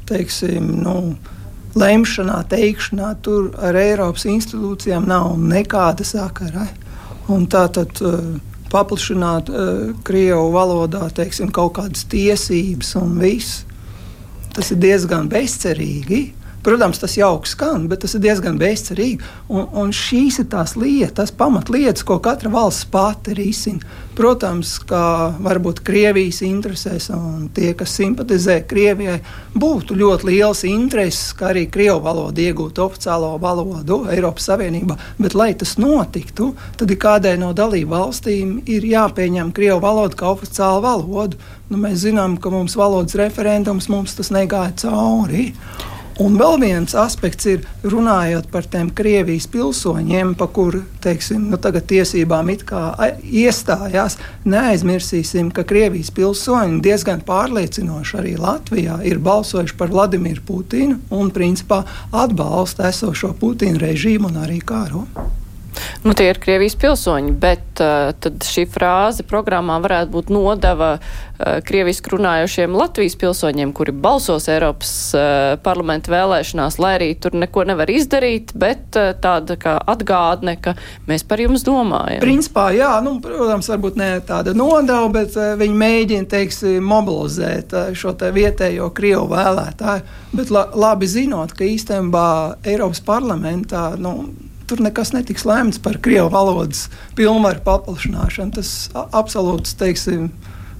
[0.07, 0.97] teiksim, nu,
[1.79, 3.13] lemšanā, teikšanā.
[3.25, 6.67] Tur ar Eiropas institūcijām nav nekāda sakara.
[7.33, 8.37] Un tā tad uh,
[8.73, 13.65] paplašināt uh, Krievu valodā teiksim, kaut kādas tiesības un viss.
[14.57, 16.23] Tas ir diezgan bezcerīgi.
[16.67, 19.23] Protams, tas jauki skan, bet tas ir diezgan bezcerīgi.
[19.55, 23.87] Un, un šīs ir tās lietas, pamatlietas, ko katra valsts pati risina.
[24.19, 29.21] Protams, ka varbūt Krievijas interesēs un tie, kas simpatizē Krievijai,
[29.55, 34.99] būtu ļoti liels intereses, kā arī Krievu valodu iegūt oficiālo valodu Eiropas Savienībā.
[35.23, 40.33] Bet, lai tas notiktu, tad ir kādai no dalību valstīm ir jāpieņem Krievu valoda kā
[40.35, 41.39] oficiāla valoda.
[41.71, 45.53] Nu, mēs zinām, ka mums valodas referendums mums tas negāja cauri.
[46.17, 50.81] Un vēl viens aspekts ir, runājot par tiem Krievijas pilsoņiem, pa kuru
[51.43, 54.17] nu, tagad tiesībām iestājās,
[54.49, 61.83] neaizmirsīsim, ka Krievijas pilsoņi diezgan pārliecinoši arī Latvijā ir balsojuši par Vladimiru Putinu un principā
[62.13, 65.05] atbalsta esošo Putina režīmu un arī kāru.
[66.07, 71.59] Nu, tie ir Krievijas pilsoņi, bet uh, tad šī frāze programmā varētu būt nodeva uh,
[71.67, 77.91] krieviski runājošiem Latvijas pilsoņiem, kuri balsos Eiropas uh, parlamenta vēlēšanās, lai arī tur neko nevar
[77.93, 80.77] izdarīt, bet uh, tāda kā atgādne, ka
[81.11, 82.23] mēs par jums domājam.
[82.25, 87.93] Principā, jā, nu, protams, varbūt ne tāda nodeva, bet uh, viņi mēģina, teiksim, mobilizēt uh,
[87.97, 92.27] šo te vietējo Krievu vēlētāju, bet la, labi zinot, ka īstenībā
[92.67, 94.21] Eiropas parlamentā, nu,
[94.69, 96.87] tur nekas netiks lēmts par krievu valodas
[97.19, 98.57] pilnvaru paplašināšanu.
[98.59, 100.31] Tas absolūts, teiksim,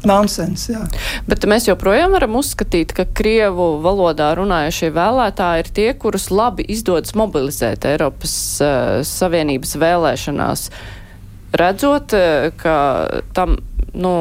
[0.07, 0.69] Nonsens.
[1.27, 7.17] Bet mēs joprojām varam uzskatīt, ka krievu valodā runājušie vēlētāji ir tie, kurus labi izdodas
[7.19, 10.69] mobilizēt Eiropas uh, Savienības vēlēšanās.
[11.57, 12.77] Redzot, uh, ka
[13.37, 13.57] tam
[13.97, 14.13] nu,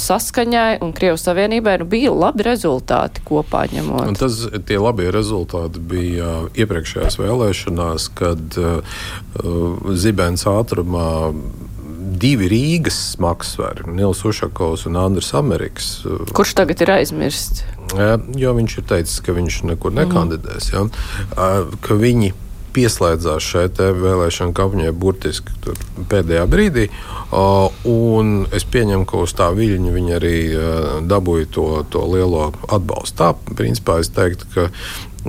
[0.00, 4.08] saskaņai un Krievijas Savienībai nu, bija labi rezultāti kopā ņemot.
[4.12, 8.98] Un tas, tie labie rezultāti bija iepriekšējās vēlēšanās, kad uh,
[9.96, 11.08] zibens ātrumā
[12.14, 15.88] divi Rīgas smagsvari, Nils Ušakovs un Andris Amerikas.
[16.36, 17.64] Kurš tagad ir aizmirsts?
[17.94, 20.70] Jā, jo viņš ir teicis, ka viņš nekur nekandidēs.
[20.72, 20.90] Mm.
[21.34, 21.50] Ja?
[21.84, 22.32] Ka viņi
[22.74, 25.74] pieslēdzās šai vēlēšanu kampaņai burtiski
[26.10, 26.88] pēdējā brīdī.
[27.90, 30.36] Un es pieņemu, ka uz tā viļņa viņi arī
[31.10, 33.16] dabūja to, to lielo atbalstu.
[33.22, 34.68] Tā, principā, es teiktu, ka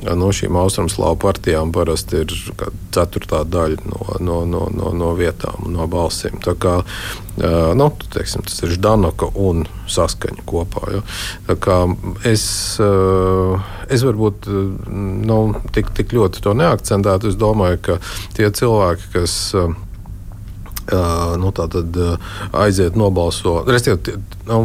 [0.03, 2.33] no šīm austrumslāvu partijām parasti ir
[2.95, 6.37] ceturtā daļa no, no, no, no, no vietām, no balsīm.
[6.43, 6.75] Tā kā,
[7.79, 10.83] nu, teiksim, tas ir Ždanoka un saskaņa kopā.
[10.97, 11.03] Ja.
[12.27, 12.45] Es,
[13.95, 14.49] es varbūt
[15.31, 15.39] nu,
[15.75, 17.31] tik, tik ļoti to neakcentētu.
[17.31, 17.99] Es domāju, ka
[18.37, 19.37] tie cilvēki, kas
[21.41, 21.97] nu, tātad,
[22.53, 23.57] aiziet nobalso.
[23.67, 24.17] Restīvi,
[24.49, 24.59] nu,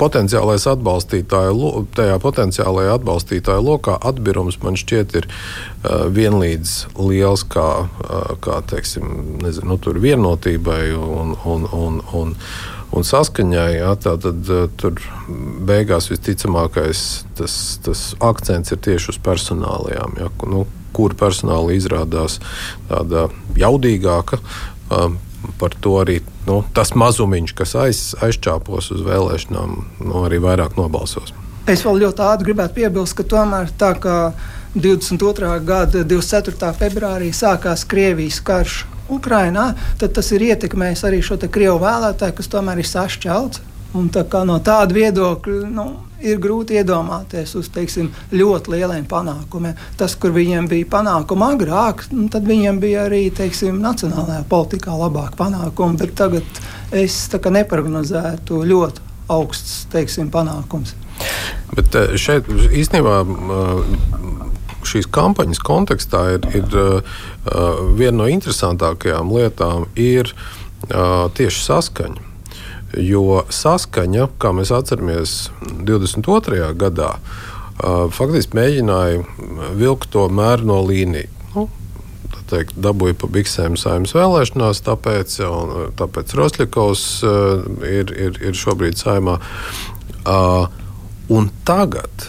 [0.00, 5.28] potenciālais atbalstītāju, tajā potenciālajā atbalstītāju lokā atbirums man šķiet ir
[6.16, 7.68] vienlīdz liels kā,
[8.44, 12.34] kā teiksim, nezinu, nu, vienotībai un, un, un, un,
[12.96, 13.70] un saskaņai.
[13.76, 14.26] Ja, tad
[14.80, 15.04] tur
[15.68, 17.04] beigās visticamākais
[17.38, 20.18] tas, tas akcents ir tieši uz personālajām.
[20.22, 20.64] Ja, nu,
[20.96, 22.38] kur personāla izrādās
[22.88, 23.28] tāda
[23.58, 24.40] jaudīgāka,
[25.58, 31.34] par to arī nu, tas mazumiņš, kas aiz, aizčāpos uz vēlēšanām, nu, arī vairāk nobalsos.
[31.68, 34.18] Es vēl ļoti ātri gribētu piebilst, ka tomēr tā kā
[34.74, 35.50] 22.
[35.68, 36.72] gada 24.
[36.78, 38.78] februārī sākās Krievijas karš
[39.12, 43.64] Ukrainā, tad tas ir ietekmējis arī šo krievu vēlētāju, kas tomēr ir sašķelts.
[43.96, 45.86] Un tā no tāda viedokļa nu,
[46.20, 49.76] ir grūti iedomāties uz teiksim, ļoti lieliem panākumiem.
[49.98, 55.36] Tas, kur viņiem bija panākumi agrāk, nu, tad viņiem bija arī teiksim, nacionālajā politikā labāk
[55.38, 55.98] panākumi.
[56.00, 57.20] Bet tagad es
[57.58, 60.94] neprognozētu ļoti augsts teiksim, panākums.
[61.76, 63.20] Bet šeit īstenībā
[64.88, 66.78] šīs kampaņas kontekstā ir, ir
[67.98, 70.32] viena no interesantākajām lietām ir
[70.88, 72.27] tieši saskaņa.
[72.96, 75.50] Jo saskaņa, kā mēs atceramies,
[75.84, 76.70] 22.
[76.80, 77.16] gadā
[78.14, 81.28] faktiski mēģināja vilkt to mērno līniju.
[81.52, 81.66] Nu,
[82.48, 87.04] teikt, dabūja pa biksēm saimnes vēlēšanās, tāpēc, un, tāpēc Rosļakovs
[87.86, 89.36] ir, ir, ir šobrīd saimā.
[91.28, 92.28] Un tagad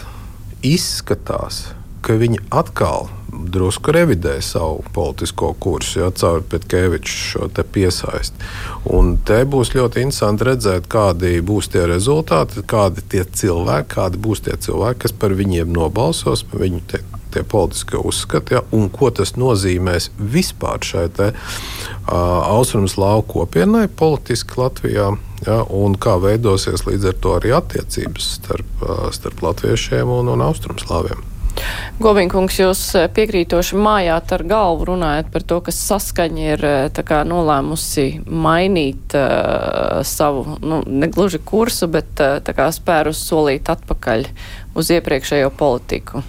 [0.66, 1.70] izskatās,
[2.04, 8.50] ka viņi atkal drusku revidē savu politisko kursu, ja caur Petkeviču šo piesaisti.
[8.90, 14.44] Un te būs ļoti interesanti redzēt, kādi būs tie rezultāti, kādi tie cilvēki, kādi būs
[14.46, 17.02] tie cilvēki, kas par viņiem nobalsos, par viņu te,
[17.34, 22.12] tie politiskie uzskati, ja, un ko tas nozīmēs vispār šai te, uh,
[22.50, 25.12] austrumslāvu kopienai politiski Latvijā.
[25.46, 28.82] Ja, un kā veidosies līdz ar to arī attiecības starp,
[29.16, 31.29] starp latviešiem un, un austrumslāviem?
[32.00, 32.80] Govinkungs, jūs
[33.16, 36.64] piekrītoši mājāt ar galvu runājot par to, ka saskaņa ir
[37.06, 44.26] kā, nolēmusi mainīt uh, savu, nu, negluži kursu, bet uh, kā, spērus solīt atpakaļ
[44.80, 46.24] uz iepriekšējo politiku.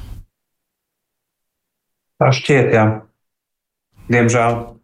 [2.21, 2.85] Tā šķiet, jā.
[4.11, 4.80] Diemžēl.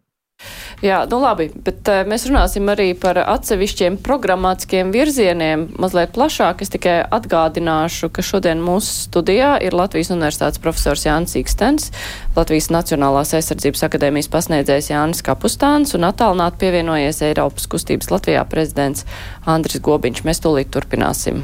[0.78, 6.62] Jā, nu labi, bet uh, mēs runāsim arī par atsevišķiem programmatiskiem virzieniem mazliet plašāk.
[6.62, 11.90] Es tikai atgādināšu, ka šodien mūsu studijā ir Latvijas Universitātes profesors Jānis Ikstens,
[12.38, 19.08] Latvijas Nacionālās aizsardzības akadēmijas pasniedzējs Jānis Kapustāns un attālināt pievienojies Eiropas kustības Latvijā prezidents
[19.50, 20.22] Andris Gobiņš.
[20.28, 21.42] Mēs tūlīt turpināsim.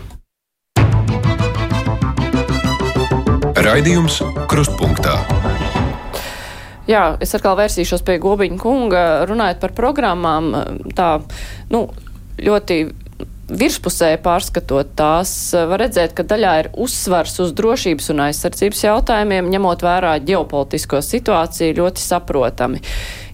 [3.64, 5.33] Raidījums Krustpunktā.
[6.90, 10.50] Jā, es atkal vērsīšos pie Gobiņa kunga, runājot par programmām.
[10.96, 11.08] Tā,
[11.72, 11.86] nu,
[12.44, 12.78] ļoti
[13.48, 19.84] virspusē pārskatot tās, var redzēt, ka daļā ir uzsvars uz drošības un aizsardzības jautājumiem, ņemot
[19.84, 22.80] vērā ģeopolitisko situāciju ļoti saprotami.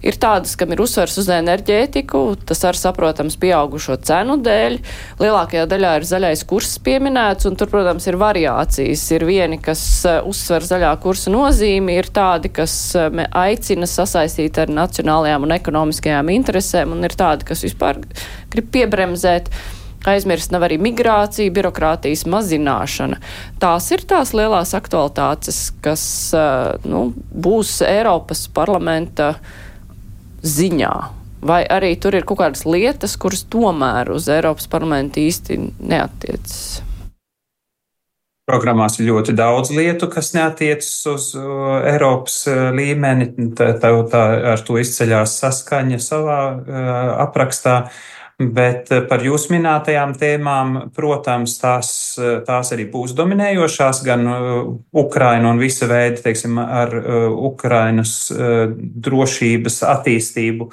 [0.00, 4.78] Ir tādas, kam ir uzsvers uz enerģētiku, tas ar saprotams pieaugušo cenu dēļ.
[5.20, 9.04] Lielākajā daļā ir zaļais kurs pieminēts, un tur, protams, ir variācijas.
[9.12, 14.72] Ir vieni, kas eh, uzsver zaļā kursa nozīmi, ir tādi, kas eh, aicina sasaistīt ar
[14.72, 18.00] nacionālajām un ekonomiskajām interesēm, un ir tādi, kas vispār
[18.48, 19.52] grib piebremzēt.
[20.08, 23.18] Aizmirst nav arī migrācija, birokrātijas mazināšana.
[23.60, 29.58] Tās ir tās lielās aktualitātes, kas eh, nu, būs Eiropas parlamenta uh,
[30.42, 30.92] ziņā?
[31.40, 36.82] Vai arī tur ir kaut kādas lietas, kuras tomēr uz Eiropas parlamentu īsti neatiecas?
[38.50, 43.30] Programmās ir ļoti daudz lietu, kas neatiecas uz uh, Eiropas uh, līmeni.
[43.56, 44.22] Tā, tā, tā
[44.52, 46.88] ar to izceļās saskaņa savā uh,
[47.24, 47.76] aprakstā.
[48.40, 51.90] Bet par jūsu minētajām tēmām, protams, tās,
[52.46, 54.24] tās arī būs dominējošās, gan
[54.96, 56.94] Ukraina un visa veida, teiksim, ar
[57.50, 60.70] Ukrainas drošības attīstību,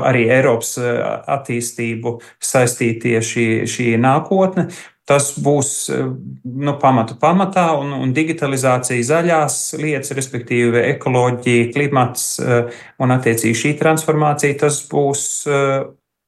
[0.00, 4.66] arī Eiropas attīstību saistītie šī, šī nākotne.
[5.06, 13.58] Tas būs nu, pamatu pamatā, un, un digitalizācija, zaļās lietas, respektīvi ekoloģija, klimats un attiecīgi
[13.66, 15.26] šī transformācija, tas būs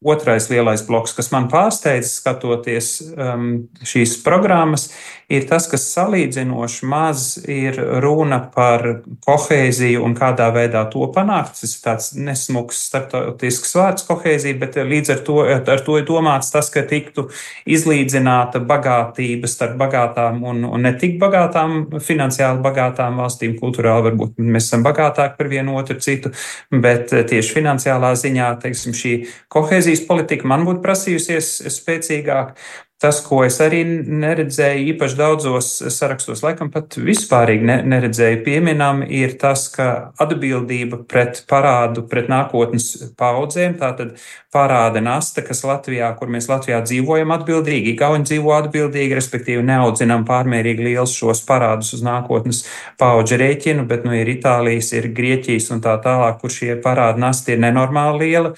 [0.05, 3.47] Otrais lielais bloks, kas man pārsteidz, skatoties um,
[3.89, 4.91] šīs programmas,
[5.33, 8.85] ir tas, ka salīdzinoši maz ir runa par
[9.25, 11.57] kohēziju un kādā veidā to panākt.
[11.61, 16.53] Tas ir tāds nesmugs starptautisks vārds kohēzija, bet līdz ar to, ar to ir domāts
[16.53, 17.27] tas, ka tiktu
[17.65, 24.69] izlīdzināta bagātība starp bagātām un, un ne tik bagātām, finansiāli bagātām valstīm, kultūrāli varbūt mēs
[24.69, 26.35] esam bagātāki par vienu otru citu,
[26.71, 29.17] bet tieši finansiālā ziņā, teiksim, šī
[29.53, 32.59] kohēzija Kohēzijas politika man būtu prasījusies spēcīgāk.
[33.05, 39.35] Tas, ko es arī neredzēju īpaši daudzos sarakstos, laikam pat vispārīgi ne, neredzēju pieminam, ir
[39.37, 42.87] tas, ka atbildība pret parādu, pret nākotnes
[43.19, 44.15] paudzēm, tātad
[44.55, 50.87] parāda nasta, kas Latvijā, kur mēs Latvijā dzīvojam atbildīgi, Igauni dzīvo atbildīgi, respektīvi neaudzinām pārmērīgi
[50.89, 52.63] liels šos parādus uz nākotnes
[53.03, 57.59] paudžu rēķinu, bet nu ir Itālijas, ir Grieķijas un tā tālāk, kur šie parāda nasti
[57.59, 58.55] ir nenormāli liela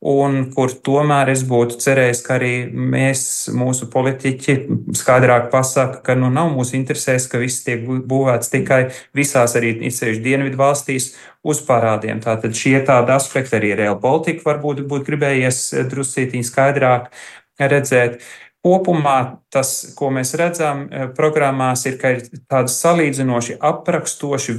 [0.00, 4.56] un kur tomēr es būtu cerējis, ka arī mēs, mūsu politiķi,
[4.98, 8.80] skaidrāk pasaka, ka nu nav mūsu interesēs, ka viss tiek būvēts tikai
[9.16, 12.22] visās arī izsevišķi dienvidu valstīs uz parādiem.
[12.22, 17.10] Tātad šie tādi aspekti arī reāla politika varbūt būtu gribējies druscītiņi skaidrāk
[17.58, 18.22] redzēt.
[18.68, 19.18] Kopumā
[19.52, 24.56] tas, ko mēs redzam eh, programmās, ir, ka ir tādi salīdzinoši aprakstoši,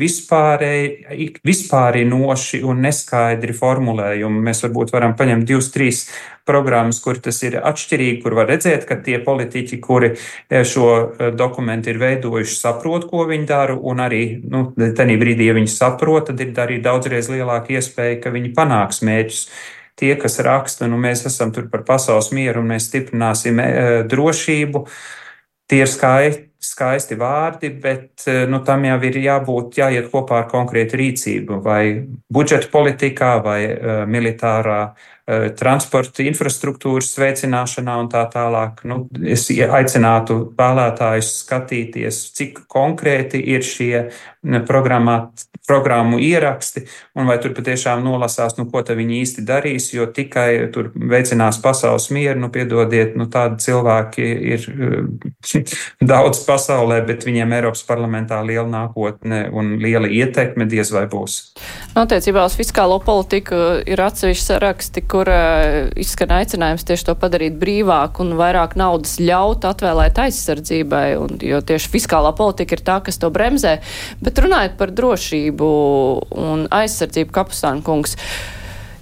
[1.46, 4.44] vispārinoši un neskaidri formulējumi.
[4.50, 6.08] Mēs varbūt varam paņemt divas, trīs
[6.50, 11.32] programmas, kur tas ir atšķirīgi, kur var redzēt, ka tie politiķi, kuri eh, šo eh,
[11.38, 16.32] dokumentu ir veidojuši, saprot, ko viņi dara, un arī nu, tenī brīdī, ja viņi saprot,
[16.32, 19.46] tad ir arī daudzreiz lielāka iespēja, ka viņi panāks mērķus
[20.00, 23.72] tie, kas raksta, nu, mēs esam tur par pasaules mieru un mēs stiprināsim e,
[24.10, 24.86] drošību.
[25.70, 30.50] Tie ir skaisti, skaisti vārdi, bet e, nu, tam jau ir jābūt, jāiet kopā ar
[30.52, 31.84] konkrētu rīcību, vai
[32.32, 34.82] budžeta politikā, vai uh, militārā
[35.60, 38.82] transporta infrastruktūras veicināšanā un tā tālāk.
[38.90, 44.08] Nu, es aicinātu vēlētājus skatīties, cik konkrēti ir šie
[45.68, 50.90] programmu ieraksti, un vai tur patiešām nolasās, nu, ko viņi īsti darīs, jo tikai tur
[50.96, 54.66] veicinās pasaules mieru, nu, piedodiet, nu, tādi cilvēki ir
[56.14, 61.38] daudz pasaulē, bet viņiem Eiropas parlamentā liela nākotne un liela ietekme diez vai būs.
[62.00, 68.24] Attiecībā uz fiskālo politiku ir atsevišķi saraksti, kur uh, izskan aicinājums tieši to padarīt brīvāku
[68.24, 73.32] un vairāk naudas ļaut atvēlēt aizsardzībai, un, jo tieši fiskālā politika ir tā, kas to
[73.34, 73.80] bremzē.
[74.24, 75.74] Bet runājot par drošību
[76.46, 78.16] un aizsardzību, kapustāna kungs.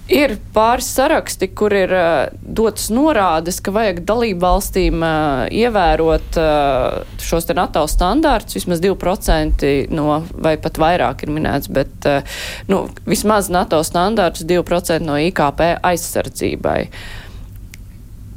[0.08, 7.02] Ir pāris saraksti, kur ir uh, dotas norādes, ka vajag dalību valstīm uh, ievērot uh,
[7.20, 12.40] šos NATO standārtus, vismaz 2% no, vai pat vairāk ir minēts, bet uh,
[12.72, 16.80] nu, vismaz NATO standārtus 2% no IKP aizsardzībai.
[16.88, 17.27] Uh,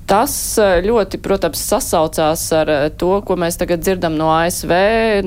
[0.09, 4.73] Tas eh, ļoti, protams, sasaucās ar eh, to, ko mēs tagad dzirdam no ASV,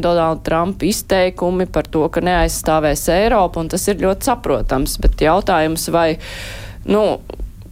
[0.02, 4.98] Donalda Trumpa izteikumi par to, ka neaizstāvēs Eiropu, un tas ir ļoti saprotams.
[5.04, 6.08] Bet jautājums, vai,
[6.90, 7.04] nu,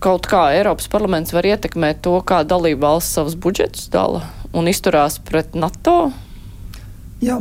[0.02, 4.24] kaut kā Eiropas parlaments var ietekmēt to, kā dalība valsts savus budžetus dala
[4.56, 6.12] un izturās pret NATO?
[7.22, 7.38] Jā,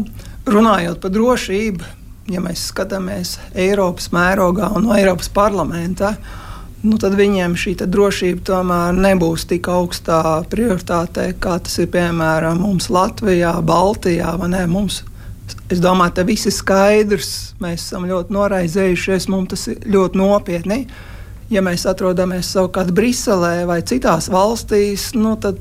[0.50, 1.90] runājot par drošību,
[2.34, 6.51] ja mēs skatāmies Eiropas mērogā un no Eiropas parlamenta, uh,
[6.84, 12.90] nu, tad viņiem šī drošība tomēr nebūs tik augstā prioritātē, kā tas ir piemēram mums
[12.94, 14.34] Latvijā, Baltijā.
[14.72, 15.02] Mums,
[15.70, 17.32] es domāju, ka viss ir skaidrs.
[17.62, 20.84] Mēs esam ļoti noraizējušies, mums tas ir ļoti nopietni.
[21.52, 25.60] Ja mēs atrodamies savukārt Briselē vai citās valstīs, nu, tad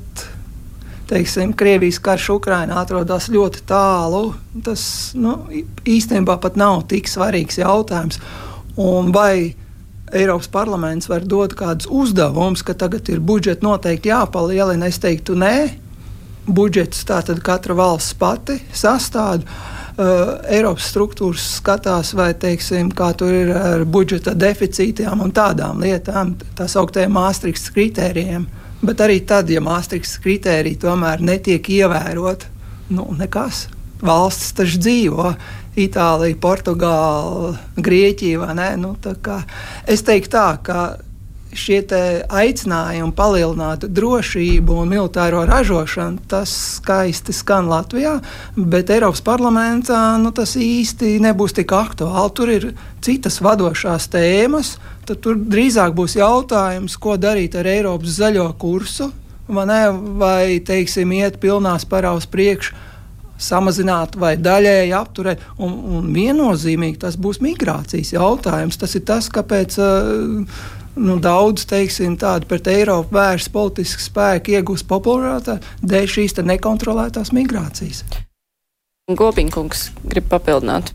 [1.11, 4.31] teiksim, Krievijas karš Ukrainā atrodas ļoti tālu.
[4.65, 4.83] Tas
[5.19, 5.41] nu,
[5.85, 8.21] īstenībā pat nav tik svarīgs jautājums.
[8.81, 9.57] Un vai
[10.13, 14.89] Eiropas parlaments var dot kādus uzdevumus, ka tagad ir budžets noteikti jāpalielina.
[14.91, 15.55] Es teiktu, nē,
[16.51, 19.45] budžets tātad katra valsts pati sastāv.
[20.01, 26.37] Uh, Eiropas struktūras skatās, vai teiksim, kā tur ir ar budžeta deficītiem un tādām lietām,
[26.57, 28.47] tā sauktiem Maastrichts kritērijiem.
[28.81, 32.47] Bet arī tad, ja Maastrichts kritēriji tomēr netiek ievērot,
[32.97, 33.67] nu nekas.
[34.01, 35.35] Valsts taču dzīvo.
[35.79, 38.55] Itālija, Portugāla, Grieķija.
[38.81, 38.97] Nu,
[39.87, 40.81] es teiktu tā, ka
[41.57, 41.81] šie
[42.31, 48.19] aicinājumi palielināt drošību un militāro ražošanu, tas skaisti skan Latvijā,
[48.57, 52.35] bet Eiropas parlamentā nu, tas īsti nebūs tik aktuāli.
[52.35, 52.69] Tur ir
[53.03, 59.11] citas vadošās tēmas, tad tur drīzāk būs jautājums, ko darīt ar Eiropas zaļo kursu.
[59.51, 59.83] Vai, ne,
[60.19, 62.90] vai teiksim, iet pilnā sparā uz priekšu
[63.41, 65.47] samazināt vai daļēji apturēt.
[65.59, 68.79] Un, un viennozīmīgi tas būs migrācijas jautājums.
[68.81, 69.81] Tas ir tas, kāpēc.
[69.81, 70.69] Uh,
[71.01, 78.05] nu, daudz teiksim, tādu pret Eiropu vērsts politisku spēku iegūst popularitāti dēļ šīs nekontrolētās migrācijas.
[79.11, 80.93] Gopiņkungs grib papildināt.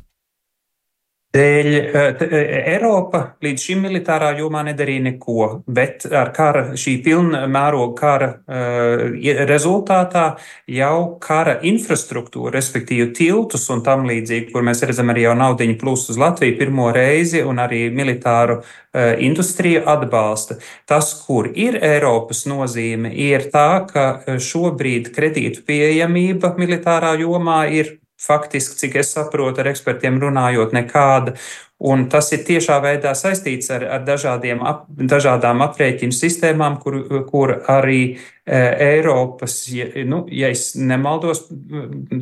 [1.35, 7.41] Dēļ eh, eh, Eiropa līdz šim militārā jomā nedarīja neko, bet ar kara, šī pilna
[7.51, 9.17] mēroga kara uh,
[9.49, 10.23] rezultātā
[10.71, 16.07] jau kara infrastruktūra, respektīvi tiltus un tam līdzīgi, kur mēs redzam arī jau naudiņu plus
[16.13, 20.59] uz Latviju pirmo reizi un arī militāru uh, industriju atbalsta.
[20.87, 28.77] Tas, kur ir Eiropas nozīme, ir tā, ka šobrīd kredītu pieejamība militārā jomā ir faktiski,
[28.81, 31.35] cik es saprotu, ar ekspertiem runājot, nekāda.
[31.83, 36.95] Un tas ir tiešā veidā saistīts ar, ar dažādiem, ap, dažādām aprēķinu sistēmām, kur,
[37.27, 41.49] kur arī e, Eiropas, ja, nu, ja es nemaldos,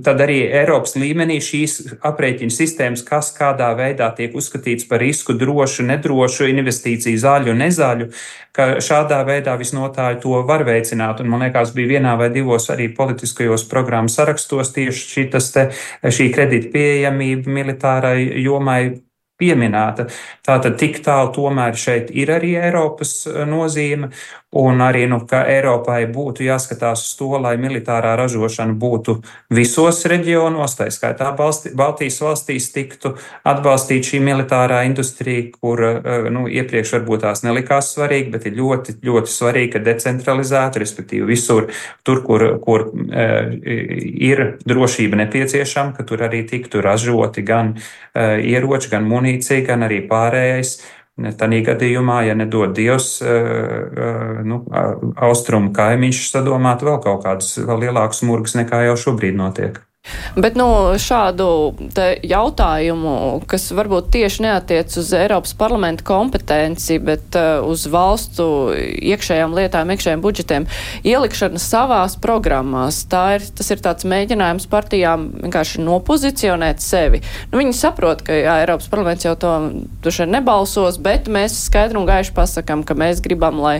[0.08, 5.86] tad arī Eiropas līmenī šīs aprēķinu sistēmas, kas kādā veidā tiek uzskatīts par risku drošu,
[5.86, 8.10] nedrošu investīciju zaļu, nezaļu,
[8.58, 11.22] ka šādā veidā visnotāļ to var veicināt.
[11.22, 15.70] Un man liekas, bija vienā vai divos arī politiskajos programmu sarakstos tieši te,
[16.10, 18.82] šī kredīta pieejamība militārai jomai
[19.44, 20.08] pieminēta.
[20.48, 24.14] Tātad tik tālu tomēr šeit ir arī Eiropas nozīme,
[24.54, 29.16] Un arī, nu, ka Eiropai būtu jāskatās uz to, lai militārā ražošana būtu
[29.50, 33.16] visos reģionos, tā skaitā Balsti, Baltijas valstīs, tiktu
[33.50, 39.00] atbalstīta šī militārā industrija, kur eh, nu, iepriekš varbūt tās nelikās svarīgi, bet ir ļoti,
[39.02, 41.72] ļoti svarīgi, ka decentralizēta, respektīvi visur,
[42.06, 47.74] tur, kur, kur uh, ir drošība nepieciešama, ka tur arī tiktu ražoti gan
[48.14, 49.33] ieroči, gan munīcija,
[49.68, 50.78] gan arī pārējais.
[51.14, 54.64] Tādā gadījumā, ja nedod Dievs, eh, eh, nu,
[55.16, 59.78] austrumu kaimiņš sadomāt vēl kaut kādus vēl lielākus murgus nekā jau šobrīd notiek.
[60.36, 60.66] Bet nu,
[61.00, 61.46] šādu
[62.26, 63.14] jautājumu,
[63.48, 70.24] kas varbūt tieši neatiec uz Eiropas parlamenta kompetenci, bet uh, uz valstu iekšējām lietām, iekšējiem
[70.26, 70.66] budžetiem,
[71.08, 77.22] ielikšana savās programmās, ir, tas ir tāds mēģinājums partijām vienkārši nopozicionēt sevi.
[77.54, 79.54] Nu, viņi saprot, ka jā, Eiropas parlaments jau to
[80.04, 83.78] duši nebalsos, bet mēs skaidri un gaiši pasakam, ka mēs gribam, lai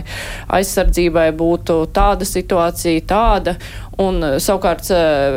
[0.48, 3.58] aizsardzībai būtu tāda situācija, tāda,
[4.00, 5.36] Un eh, savukārt eh,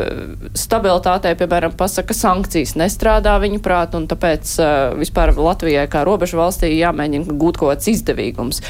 [0.57, 6.71] stabilitātei, piemēram, pasaka, sankcijas nestrādā viņu prāt, un tāpēc eh, vispār Latvijai kā robežu valstī
[6.73, 8.63] jāmēģina gūt kaut kāds izdevīgums.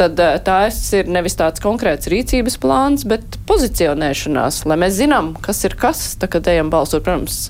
[0.00, 5.76] Tad tās ir nevis tāds konkrēts rīcības plāns, bet pozicionēšanās, lai mēs zinām, kas ir
[5.80, 7.44] kas, tā kad ejam balsot, protams,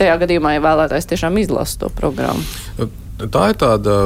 [0.00, 2.44] tajā gadījumā, ja vēlētājs tiešām izlasa to programmu.
[3.20, 3.96] Tā ir tāda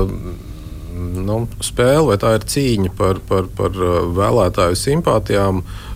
[0.94, 3.76] nu, spēle, vai tā ir cīņa par, par, par
[4.18, 5.62] vēlētāju simpātijām.
[5.62, 5.93] Uh,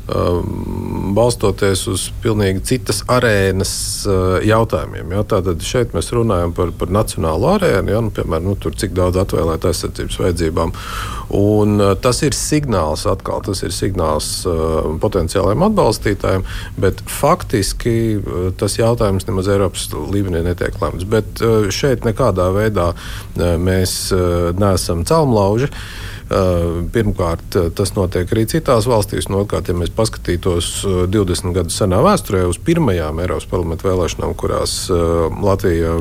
[1.16, 3.72] balstoties uz pilnīgi citas arēnas
[4.08, 5.12] uh, jautājumiem.
[5.14, 5.24] Ja?
[5.28, 8.00] Tātad šeit mēs runājam par, par nacionālu arēnu, ja?
[8.04, 10.74] nu, piemēram, nu, tur, cik daudz atvēlēt aizsardzības vajadzībām.
[11.38, 16.46] Un, uh, tas ir signāls atkal, tas ir signāls uh, potenciālajiem atbalstītājiem,
[16.80, 21.08] bet faktiski uh, tas jautājums nemaz Eiropas līmenī netiek lemts.
[21.08, 25.68] Bet uh, šeit nekādā veidā uh, mēs uh, neesam celmlauži.
[25.68, 29.28] Uh, pirmkārt, eh, tas notiek arī citās valstīs.
[29.32, 34.34] No otrkārt, ja mēs paskatītos 20 eh, gadu senā vēsturē uz pirmajām Eiropas parlamenta vēlēšanām,
[34.38, 35.94] kurās Latvija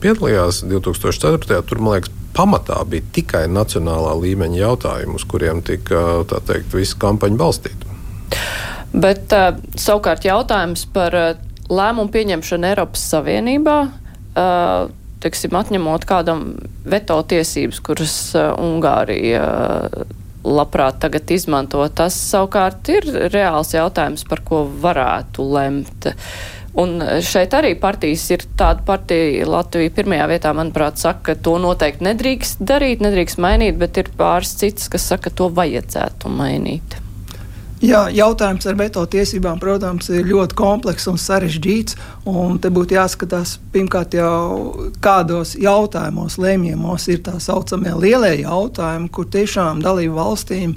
[0.00, 1.62] piedalījās 2004.
[1.66, 7.40] tur, man liekas, pamatā bija tikai nacionālā līmeņa jautājumi, uz kuriem tika teikt, visa kampaņa
[7.40, 7.96] balstīta.
[8.92, 9.32] Bet
[9.76, 11.16] savukārt jautājums par
[11.72, 13.78] lēmumu pieņemšanu Eiropas Savienībā.
[15.22, 16.46] Teiksim, atņemot kādam
[16.88, 24.42] veto tiesības, kuras uh, Ungārija uh, labprāt tagad izmanto, tas savukārt ir reāls jautājums, par
[24.46, 26.10] ko varētu lemt.
[26.82, 32.06] Un šeit arī partijas ir tāda partija, Latvija pirmajā vietā, manuprāt, saka, ka to noteikti
[32.08, 37.01] nedrīkst darīt, nedrīkst mainīt, bet ir pāris citas, kas saka, ka to vajadzētu mainīt.
[37.82, 41.96] Jā, jautājums ar veto tiesībām, protams, ir ļoti komplekss un sarežģīts.
[42.30, 49.26] Un te būtu jāskatās pirmkārt jau kādos jautājumos, lēmjamos ir tā saucamie lielie jautājumi, kur
[49.26, 50.76] tiešām dalību valstīm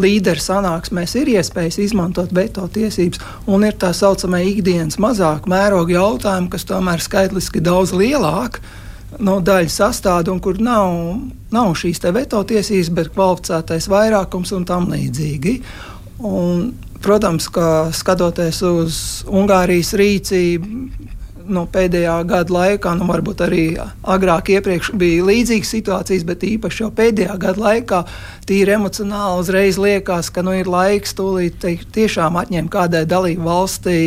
[0.00, 6.50] līderu sanāksmēs ir iespējas izmantot veto tiesības, un ir tā saucamie ikdienas mazāk mēroga jautājumi,
[6.50, 8.62] kas tomēr skaitliski daudz lielāki
[9.22, 10.98] no daļas sastāvdaļa, un kur nav,
[11.54, 15.56] nav šīs veto tiesības, bet kvalificētais vairākums un tam līdzīgi.
[16.20, 18.98] Un, protams, ka skatoties uz
[19.28, 21.08] Ungārijas rīcību,
[21.50, 23.64] no pēdējā gada laikā, nu, varbūt arī
[24.14, 24.50] agrāk
[25.00, 28.02] bija līdzīgas situācijas, bet īpaši jau pēdējā gada laikā,
[28.48, 34.00] tīri emocionāli uzreiz liekas, ka nu, ir laiks tūlīt te, tiešām atņemt kādai dalību valstī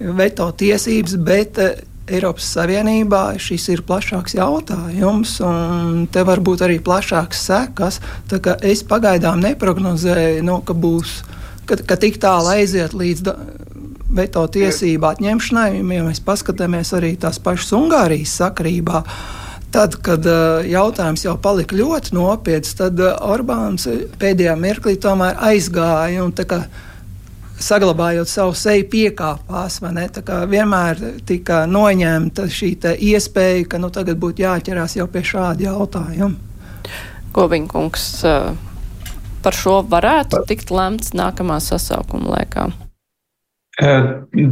[0.00, 6.80] veto tiesības, bet eh, Eiropas Savienībā šis ir plašāks jautājums, un te var būt arī
[6.82, 8.00] plašāks sekas.
[8.66, 11.20] Es pagaidām neprognozēju, nu, ka būs,
[11.70, 13.34] ka, ka tik tālu aiziet līdz
[14.10, 19.04] veto tiesību atņemšanai, ja mēs paskatāmies arī tās pašas Ungārijas sakarībā.
[19.70, 23.86] Tad, kad uh, jautājums jau palika ļoti nopietns, tad uh, Orbāns
[24.18, 26.34] pēdējā mirklī tomēr aizgāja un
[27.60, 29.80] saglabājot savu seju, piekāpās.
[30.50, 32.74] Vienmēr tika noņemta šī
[33.12, 36.36] iespēja, ka nu, tagad būtu jāķerās jau pie šāda jautājuma.
[37.30, 38.06] Gobiņkungs,
[39.44, 42.70] par šo varētu tikt lemts nākamā sasaukuma laikā.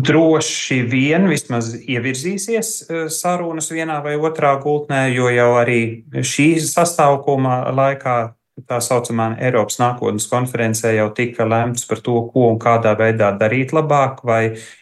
[0.08, 2.70] Droši vien vismaz ievirzīsies
[3.12, 5.80] sarunas vienā vai otrā gultnē, jo jau arī
[6.14, 8.16] šī sastāvuma laikā
[8.66, 13.74] tā saucamā Eiropas nākotnes konferencē jau tika lemts par to, ko un kādā veidā darīt
[13.76, 14.78] labāk, vai uh,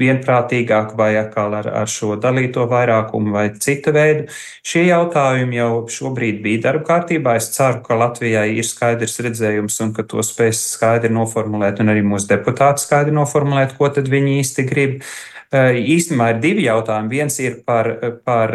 [0.00, 4.26] vienprātīgāk, vai atkal ar, ar šo dalīto vairākumu, vai citu veidu.
[4.66, 7.36] Šie jautājumi jau šobrīd bija darba kārtībā.
[7.38, 12.02] Es ceru, ka Latvijai ir skaidrs redzējums un ka to spēs skaidri noformulēt, un arī
[12.02, 15.00] mūsu deputāti skaidri noformulēt, ko tad viņi īsti grib.
[15.50, 17.10] Īstenībā ir divi jautājumi.
[17.10, 17.90] Viens ir par,
[18.26, 18.54] par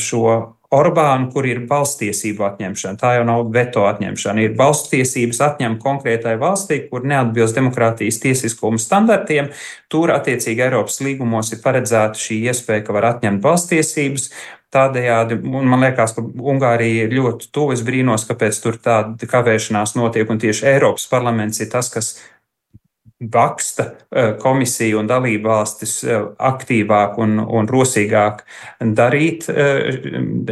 [0.00, 2.98] šo Orbānu, kur ir balstiesību atņemšana.
[3.00, 4.44] Tā jau nav veto atņemšana.
[4.44, 9.50] Ir balstiesības atņemt konkrētai valstī, kur neatbilst demokrātijas tiesiskuma standartiem.
[9.90, 14.30] Tur, attiecīgi, Eiropas līgumos ir paredzēta šī iespēja, ka var atņemt balstiesības.
[14.70, 17.74] Tādējādi, man liekas, ka Ungārija ir ļoti tuvu.
[17.74, 22.12] Es brīnos, kāpēc tur tāda kavēšanās notiek, un tieši Eiropas parlaments ir tas, kas
[23.20, 28.40] baksta eh, komisija un dalība valstis eh, aktīvāk un, un rosīgāk
[28.96, 29.98] darīt eh,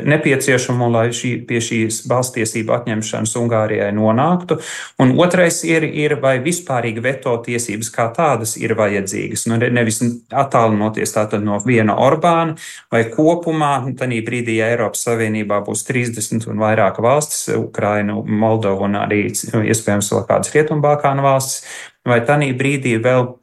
[0.05, 4.61] nepieciešamo, lai šī, pie šīs balstiesību atņemšanas Ungārijai nonāktu.
[5.01, 9.47] Un otrais ir, ir vai vispārīgi veto tiesības kā tādas ir vajadzīgas.
[9.49, 12.59] Nu, nevis attālinoties tātad no viena Orbāna
[12.93, 19.01] vai kopumā, tādā brīdī, ja Eiropas Savienībā būs 30 un vairāk valstis, Ukraina, Moldova un
[19.07, 21.65] arī iespējams vēl kādas Rietumbākānu valstis,
[22.09, 23.38] vai tādā brīdī vēl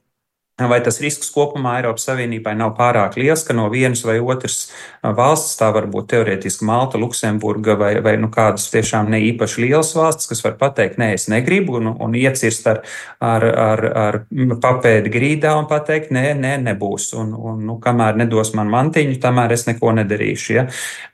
[0.55, 4.69] Vai tas risks kopumā Eiropas Savienībai nav pārāk liels, ka no vienas vai otras
[5.03, 9.91] valsts, tā var būt teorētiski Malta, Luksemburga vai, vai nu, kādas tiešām ne īpaši lielas
[9.97, 12.79] valsts, kas var pateikt, nē, es negribu, un, un iecirst ar,
[13.19, 14.19] ar, ar, ar
[14.63, 17.09] papēdi grīdā un pateikt, nē, nē, nebūs.
[17.19, 20.55] Un, un nu, kamēr nedos man mantiņu, tamēr es neko nedarīšu.
[20.55, 20.65] Ja?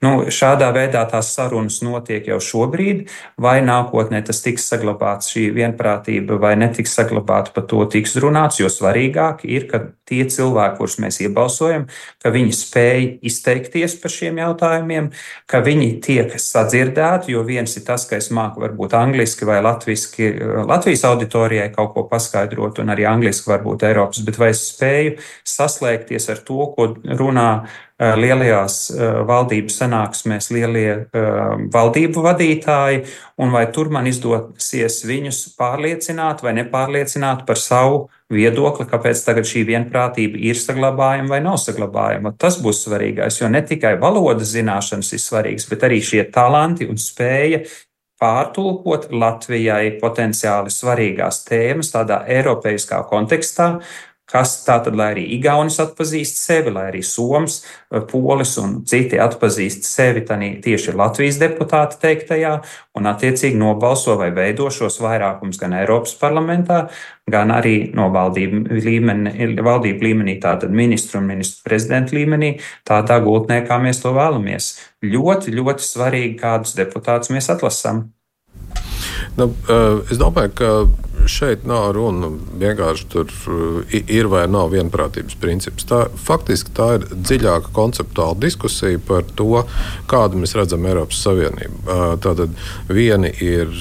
[0.06, 3.10] Nu, šādā veidā tās sarunas notiek jau šobrīd,
[3.42, 8.70] vai nākotnē tas tiks saglabāts šī vienprātība, vai netiks saglabāta, par to tiks runāts, jo
[8.70, 11.88] svarīgāk svarīgāk ir, ka tie cilvēki, kurus mēs iebalsojam,
[12.22, 15.12] ka viņi spēj izteikties par šiem jautājumiem,
[15.48, 20.34] ka viņi tiek sadzirdēti, jo viens ir tas, ka es māku varbūt angliski vai latviski
[20.68, 26.30] Latvijas auditorijai kaut ko paskaidrot, un arī angliski varbūt Eiropas, bet vai es spēju saslēgties
[26.30, 27.68] ar to, ko runā
[28.02, 31.28] lielajās eh, valdības sanāksmēs lielie eh,
[31.74, 33.04] valdību vadītāji,
[33.42, 39.66] un vai tur man izdosies viņus pārliecināt vai nepārliecināt par savu viedokli, kāpēc tagad šī
[39.70, 42.34] vienprātība ir saglabājama vai nav saglabājama.
[42.42, 46.98] Tas būs svarīgais, jo ne tikai valodas zināšanas ir svarīgas, bet arī šie talanti un
[47.02, 47.66] spēja
[48.22, 53.76] pārtulkot Latvijai potenciāli svarīgās tēmas tādā eiropeiskā kontekstā,
[54.32, 57.62] kas tātad, lai arī Igaunis atpazīst sevi, lai arī Soms,
[58.12, 62.54] Polis un citi atpazīst sevi tieši Latvijas deputāta teiktajā,
[62.96, 66.86] un attiecīgi nobalso vai veido šos vairākums gan Eiropas parlamentā,
[67.32, 72.56] gan arī no valdību līmeni, valdību līmenī, tātad ministru un ministru prezidentu līmenī,
[72.88, 74.74] tādā gultnē, kā mēs to vēlamies.
[75.04, 78.10] Ļoti, ļoti svarīgi, kādus deputātus mēs atlasām.
[79.38, 79.48] Nu,
[80.12, 80.70] es domāju, ka
[81.30, 82.30] šeit nav runa
[82.62, 83.32] vienkārši tur
[83.92, 85.86] ir vai nav vienprātības princips.
[85.90, 89.64] Tā, faktiski tā ir dziļāka konceptuāla diskusija par to,
[90.12, 91.84] kādu mēs redzam Eiropas Savienību.
[92.24, 92.56] Tātad
[92.90, 93.72] vieni ir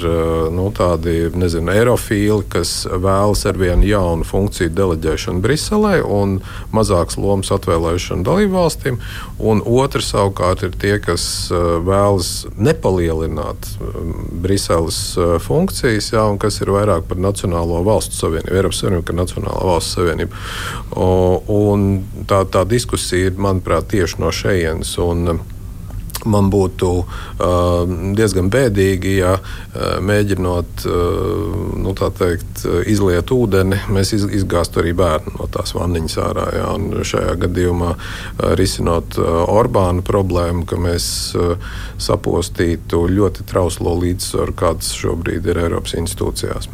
[0.55, 6.39] nu, tādi nezinu, eirofīli, kas vēlas ar vienu jaunu funkciju deleģēšanu Briselē un
[6.75, 9.01] mazākas lomas atvēlēšanu dalību valstīm,
[9.39, 13.71] un otri savukārt ir tie, kas vēlas nepalielināt
[14.43, 15.01] Briseles
[15.45, 20.01] funkcijas, jā, un kas ir vairāk par Nacionālo valstu savienību, Eiropas Savienību, kā Nacionālo valstu
[20.01, 20.43] savienību.
[21.57, 21.89] Un
[22.31, 24.95] tā, tā diskusija ir, manuprāt, tieši no šejienes.
[26.29, 34.27] Man būtu uh, diezgan bēdīgi, ja uh, mēģinot uh, nu, teikt, izliet ūdeni, mēs iz,
[34.41, 36.47] izgāztu arī bērnu no tās vanniņas ārā.
[36.59, 36.75] Ja,
[37.13, 41.07] šajā gadījumā uh, risinot uh, Orbāna problēmu, ka mēs
[41.39, 41.57] uh,
[42.01, 46.69] sapostītu ļoti trauslo līdzsvaru, kāds šobrīd ir Eiropas institūcijās.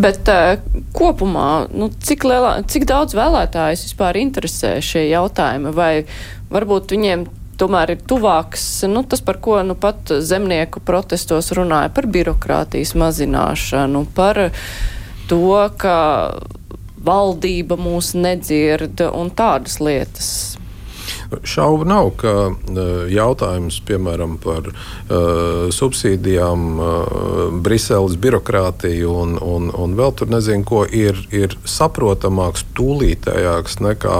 [0.00, 0.56] Bet uh,
[0.96, 5.74] kopumā, nu, cik, lielā, cik daudz vēlētājus vispār interesē šie jautājumi?
[5.76, 5.92] Vai
[6.52, 7.26] varbūt viņiem
[7.60, 14.06] tomēr ir tuvāks nu, tas, par ko nu, pat zemnieku protestos runāja, par birokrātijas mazināšanu,
[14.16, 14.48] par
[15.30, 15.98] to, ka
[17.00, 20.59] valdība mūs nedzird un tādas lietas.
[21.46, 22.84] Šaubu nav, ka e,
[23.14, 30.82] jautājums piemēram par uh, subsīdijām, uh, Briseles birokrātiju un, un, un vēl tur nezinu, ko
[30.86, 34.18] ir, ir saprotamāks, tūlītējāks nekā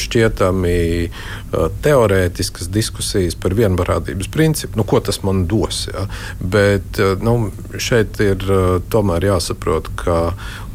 [0.00, 0.76] šķietami
[1.84, 4.78] teorētiskas diskusijas par vienvarādības principu.
[4.80, 5.84] Nu, ko tas man dos?
[5.90, 6.06] Ja?
[6.40, 7.36] Bet nu,
[7.78, 8.44] šeit ir
[8.92, 10.20] tomēr jāsaprot, ka.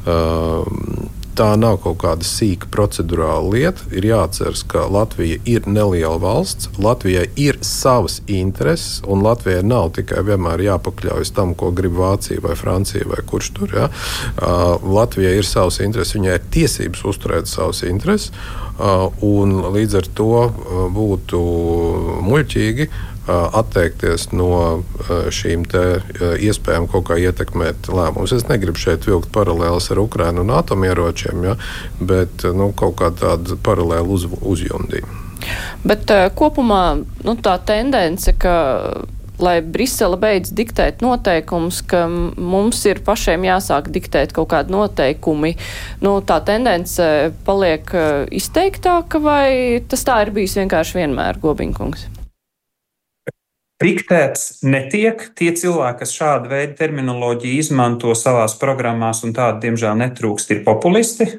[0.10, 3.86] Uh, tā nav kaut kāda sīka procedurāla lieta.
[3.96, 10.24] Ir jāatcerās, ka Latvija ir neliela valsts, Latvijai ir savas intereses, un Latvijai nav tikai
[10.28, 13.76] vienmēr jāpakļaujas tam, ko grib Vācija vai Francija vai kurš tur.
[13.76, 13.88] Ja?
[14.36, 18.34] Uh, Latvijai ir savas intereses, viņai ir tiesības uzturēt savas intereses.
[18.80, 20.34] Uh, un līdz ar to
[20.96, 21.40] būtu
[22.24, 22.92] muļķīgi
[23.30, 24.84] atteikties no
[25.34, 28.34] šīm iespējām kaut kā ietekmēt lēmumus.
[28.36, 31.56] Es negribu šeit vilkt paralēlus ar Ukrajinu un atomieročiem, ja,
[32.00, 35.26] bet nu, kaut kā tādu paralēlu uz, uzjundību.
[35.88, 38.56] Bet uh, kopumā nu, tā tendence, ka
[39.40, 45.56] lai Brisele beidz diktēt noteikumus, ka mums ir pašiem jāsāk diktēt kaut kādi noteikumi.
[46.04, 47.96] Nu, tā tendence paliek
[48.36, 49.50] izteiktāka, vai
[49.90, 52.19] tas tā ir bijis vienkārši vienmēr, Gobiņkungs?
[53.80, 55.22] Diktēts netiek.
[55.40, 61.30] Tie cilvēki, kas šādu veidu terminoloģiju izmanto savās programmās, un tādu, diemžēl, netrūkst, ir populisti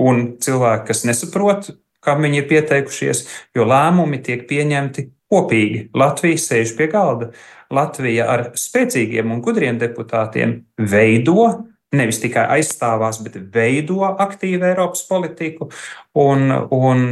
[0.00, 1.68] un cilvēki, kas nesaprot,
[2.04, 3.20] kam viņi ir pieteikušies,
[3.56, 5.84] jo lēmumi tiek pieņemti kopīgi.
[5.96, 7.30] Latvija sēž pie galda.
[7.74, 15.68] Latvija ar spēcīgiem un gudriem deputātiem veido nevis tikai aizstāvās, bet veido aktīvu Eiropas politiku,
[16.18, 17.04] un, un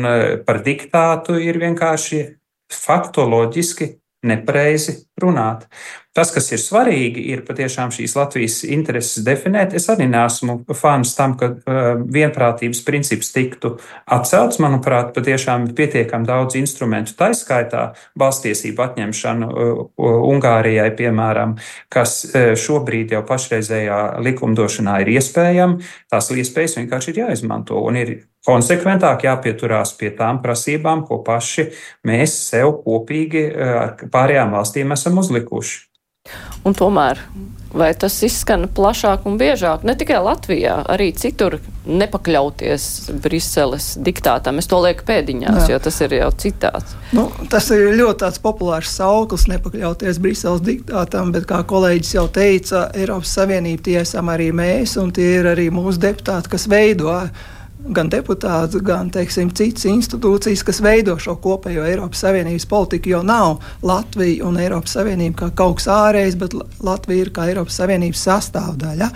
[0.47, 2.25] par diktātu ir vienkārši
[2.73, 3.93] faktoloģiski
[4.27, 5.67] nepareizi runāt.
[6.13, 9.73] Tas, kas ir svarīgi, ir patiešām šīs Latvijas intereses definēt.
[9.79, 13.75] Es arī neesmu fans tam, ka uh, vienprātības princips tiktu
[14.13, 14.61] atcelts.
[14.63, 17.87] Manuprāt, patiešām ir pietiekami daudz instrumentu, tā skaitā
[18.21, 19.87] balstiesību atņemšanu uh,
[20.29, 21.57] Ungārijai, piemēram,
[21.93, 25.81] kas uh, šobrīd jau pašreizējā likumdošanā ir iespējama.
[26.13, 28.15] Tās iespējas vienkārši ir jāizmanto un ir
[28.47, 31.69] konsekventāk jāpieturās pie tām prasībām, ko paši
[32.09, 35.81] mēs sev kopīgi ar pārējām valstīm esam uzlikuši.
[36.63, 37.19] Un tomēr,
[37.75, 42.85] vai tas izskan plašāk un biežāk, ne tikai Latvijā, arī citur nepakļauties
[43.25, 44.61] Briseles diktātam?
[44.63, 45.73] Es to lieku pēdiņās, Jā.
[45.73, 46.95] jo tas ir jau citāts.
[47.11, 53.35] Nu, tas ir ļoti populārs sauklis, nepakļauties Briseles diktātam, bet, kā kolēģis jau teica, Eiropas
[53.41, 57.19] Savienība tie esam arī mēs, un tie ir arī mūsu deputāti, kas veido
[57.91, 63.59] gan deputāts, gan teiksim, citas institūcijas, kas veido šo kopējo Eiropas Savienības politiku, jo nav
[63.83, 66.55] Latvija un Eiropas Savienība kā kaut kas ārējs, bet
[66.85, 69.11] Latvija ir kā Eiropas Savienības sastāvdaļa.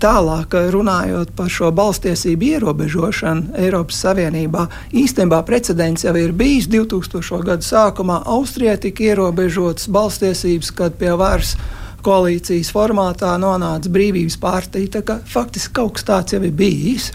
[0.00, 4.66] Tālāk runājot par šo balstiesību ierobežošanu Eiropas Savienībā,
[4.96, 7.42] īstenībā precedents jau ir bijis 2000.
[7.44, 8.22] gadu sākumā.
[8.24, 11.56] Austrijai tika ierobežotas balstiesības, kad pie varas
[12.04, 15.02] koalīcijas formātā nonāca brīvības partija.
[15.28, 17.12] Faktiski kaut kas tāds jau ir bijis.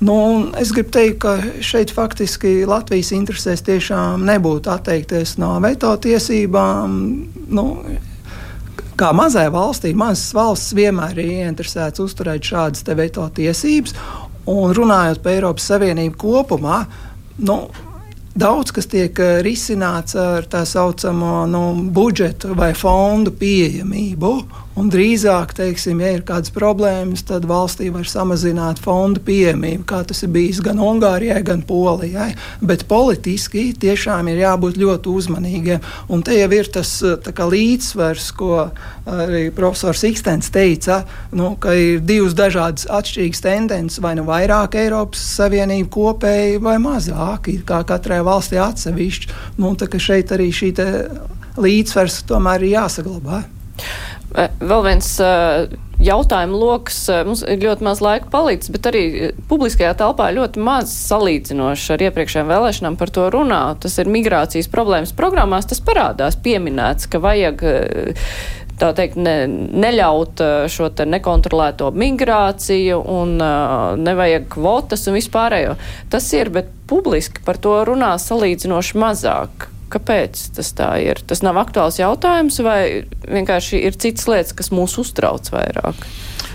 [0.00, 6.94] Nu, es gribu teikt, ka šeit faktiski Latvijas interesēs tiešām nebūtu atteikties no veto tiesībām.
[7.52, 7.66] Nu,
[8.96, 13.92] kā mazai valstī, mazas valsts vienmēr ir ieinteresētas uzturēt šādas veto tiesības.
[14.48, 16.80] Un runājot par Eiropas Savienību kopumā,
[17.44, 17.60] nu,
[18.30, 24.30] Daudz kas tiek eh, risināts ar tā saucamo nu, budžetu vai fondu pieejamību.
[24.78, 30.22] Un drīzāk, teiksim, ja ir kādas problēmas, tad valstī var samazināt fondu pieejamību, kā tas
[30.22, 32.28] ir bijis gan Ungārijai, gan Polijai.
[32.62, 35.82] Bet politiski tiešām ir jābūt ļoti uzmanīgiem.
[36.14, 36.92] Un te jau ir tas
[37.26, 38.68] kā, līdzsvars, ko
[39.10, 41.02] arī profesors Ikstens teica,
[41.34, 47.50] nu, ka ir divas dažādas atšķirīgas tendences, vai nu vairāk Eiropas Savienība kopēji vai mazāk,
[47.66, 49.34] kā katrai valstī atsevišķi.
[49.58, 50.72] Nu, šeit arī šī
[51.60, 53.42] līdzsvars tomēr ir jāsaglabā.
[54.30, 55.08] Vēl viens
[56.00, 56.98] jautājumu lokus.
[57.26, 59.02] Mums ir ļoti maz laika palicis, bet arī
[59.50, 63.62] publiskajā telpā ļoti maz salīdzinoši ar iepriekšējām vēlēšanām par to runā.
[63.82, 65.68] Tas ir migrācijas problēmas programmās.
[65.70, 67.66] Tas parādās pieminēts, ka vajag
[68.80, 70.40] tā teikt, ne, neļaut
[70.72, 75.76] šo te nekontrolēto migrāciju un uh, nevajag kvotas un vispārējo.
[76.12, 79.68] Tas ir, bet publiski par to runā salīdzinoši mazāk.
[79.90, 81.20] Kāpēc tas tā ir?
[81.26, 86.06] Tas nav aktuāls jautājums, vai vienkārši ir citas lietas, kas mūs uztrauc vairāk?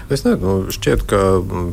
[0.05, 1.19] Es nezinu, nu, šķiet, ka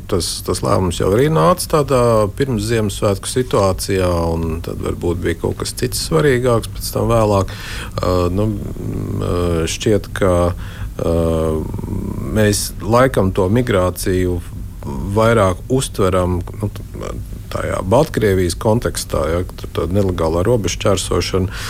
[0.08, 2.00] tas, tas lēmums jau arī nāca tādā
[2.38, 7.52] pirms Ziemassvētku situācijā, un tad varbūt bija kaut kas cits svarīgāks pēc tam vēlāk.
[8.00, 8.48] Uh, nu,
[9.68, 11.76] šķiet, ka uh,
[12.32, 14.40] mēs laikam to migrāciju
[15.12, 16.40] vairāk uztveram.
[16.62, 16.72] Nu,
[17.52, 19.42] tajā Baltkrievijas kontekstā, ja,
[19.76, 21.62] tā nelegālā robeža čērsošana,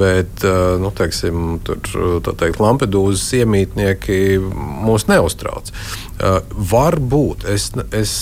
[0.00, 0.44] bet
[0.82, 1.80] nu, teiksim, tur,
[2.28, 4.38] teikt, Lampedūzas iemītnieki
[4.86, 5.72] mūs neuztrauc.
[6.72, 8.12] Varbūt, es, es,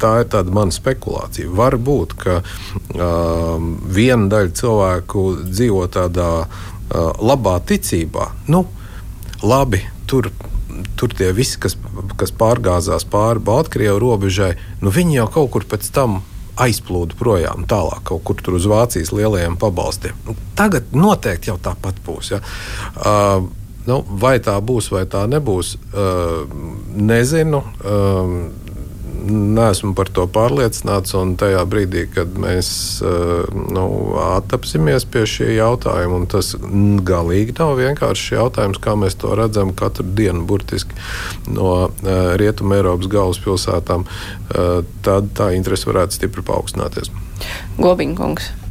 [0.00, 3.56] tā ir tāda mana spekulācija, varbūt, ka uh,
[3.96, 8.28] viena daļa cilvēku dzīvo tādā uh, labā ticībā.
[8.52, 8.66] Nu,
[9.42, 10.30] labi, tur
[10.96, 11.76] tur tie visi, kas,
[12.20, 14.52] kas pārgāzās pāri Baltkrievijas robežai,
[14.82, 16.20] nu viņi jau kaut kur pēc tam
[16.62, 20.18] aizplūda projām, tālāk kaut kur tur uz Vācijas lielajiem pabalstiem.
[20.28, 22.36] Nu, tagad noteikti jau tāpat būs.
[22.36, 22.44] Ja?
[22.96, 23.50] Uh,
[23.82, 26.44] Nu, vai tā būs, vai tā nebūs, uh,
[26.94, 27.62] nezinu.
[27.82, 28.34] Uh,
[29.26, 31.14] neesmu par to pārliecināts.
[31.18, 32.68] Un tajā brīdī, kad mēs
[33.02, 33.84] nu,
[34.22, 36.54] attapsimies pie šī jautājuma, un tas
[37.08, 40.96] galīgi nav vienkārši jautājums, kā mēs to redzam katru dienu, burtiski
[41.52, 41.90] no
[42.40, 44.08] Rietumē Eiropas galvaspilsētām,
[45.06, 47.12] tad tā interese varētu stipri paaugstināties.
[47.80, 48.61] Gobiņkungs.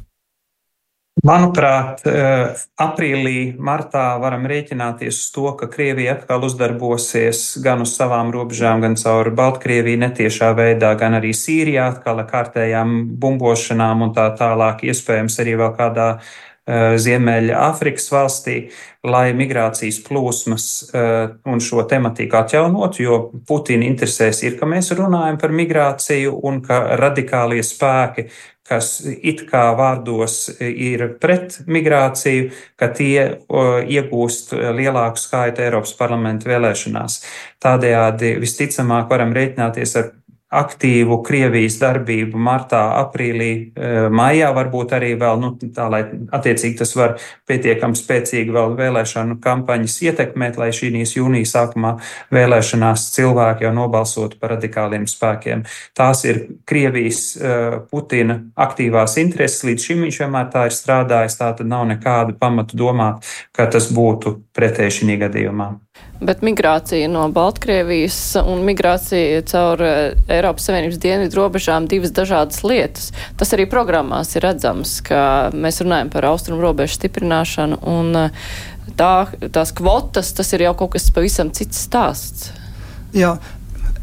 [1.19, 8.31] Manuprāt, eh, aprīlī, martā varam rēķināties uz to, ka Krievija atkal uzdarbosies gan uz savām
[8.31, 14.29] robežām, gan caur Baltkrieviju netiešā veidā, gan arī Sīrijā atkal ar kārtējām bumbošanām un tā
[14.39, 18.55] tālāk, iespējams arī vēl kādā uh, Ziemeļa Āfrikas valstī,
[19.03, 25.37] lai migrācijas plūsmas uh, un šo tematiku atjaunotu, jo Putina interesēs ir, ka mēs runājam
[25.43, 28.29] par migrāciju un ka radikālie spēki
[28.71, 32.49] kas it kā vārdos ir pret migrāciju,
[32.79, 37.19] ka tie iegūst lielāku skaitu Eiropas parlamenta vēlēšanās.
[37.61, 40.11] Tādējādi visticamāk varam rēķināties ar
[40.51, 46.01] aktīvu Krievijas darbību martā, aprīlī, e, maijā, varbūt arī vēl, nu, tā, lai
[46.35, 47.15] attiecīgi tas var
[47.47, 51.93] pietiekami spēcīgi vēl vēlēšanu kampaņas ietekmēt, lai šīs jūnija sākumā
[52.35, 55.63] vēlēšanās cilvēki jau nobalsotu par radikāliem spēkiem.
[55.97, 57.53] Tās ir Krievijas e,
[57.91, 62.75] Putina aktīvās intereses, līdz šim viņš vienmēr tā ir strādājis, tā tad nav nekādu pamatu
[62.79, 63.23] domāt,
[63.55, 65.71] ka tas būtu pretēji šī gadījumā.
[66.21, 73.09] Bet migrācija no Baltkrievijas un migrācija caur eh, Eiropas Savienības dienvidu robežām divas dažādas lietas.
[73.39, 78.53] Tas arī programmās ir redzams, ka mēs runājam par austrumu robežu stiprināšanu un eh,
[78.99, 79.13] tā,
[79.49, 82.51] tās kvotas, tas ir jau kaut kas pavisam cits stāsts.
[83.17, 83.35] Jā,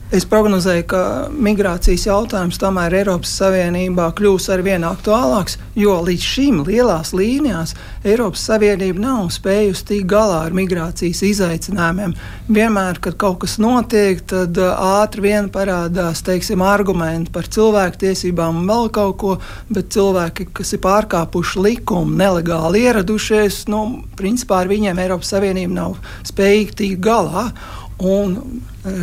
[0.09, 6.63] Es prognozēju, ka migrācijas jautājums tomēr Eiropas Savienībā kļūs ar vien aktuālāks, jo līdz šim
[6.65, 7.75] lielās līnijās
[8.09, 12.15] Eiropas Savienība nav spējusi tikt galā ar migrācijas izaicinājumiem.
[12.49, 18.73] Vienmēr, kad kaut kas notiek, tad uh, ātri vien parādās teiksim, argumenti par cilvēktiesībām un
[18.73, 19.35] vēl kaut ko,
[19.69, 23.85] bet cilvēki, kas ir pārkāpuši likumu, nelegāli ieradušies, nu,
[24.17, 26.01] principā ar viņiem Eiropas Savienība nav
[26.33, 27.51] spējīga tikt galā.
[27.99, 28.63] Un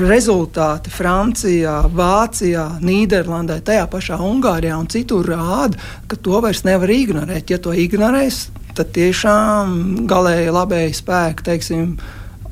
[0.10, 5.80] rezultāti Francijā, Vācijā, Nīderlandē, tajā pašā Ungārijā un citur rāda,
[6.10, 7.54] ka to vairs nevar ignorēt.
[7.54, 11.98] Ja to ignorēs, tad tiešām galēji labēji spēki, teiksim,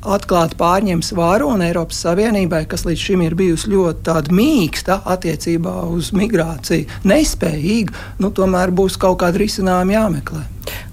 [0.04, 6.12] atklāti pārņems varu un Eiropas Savienībai, kas līdz šim ir bijusi ļoti mīksta attiecībā uz
[6.16, 10.46] migrāciju, nespējīga, nu, tomēr būs kaut kāda risinājuma jāmeklē.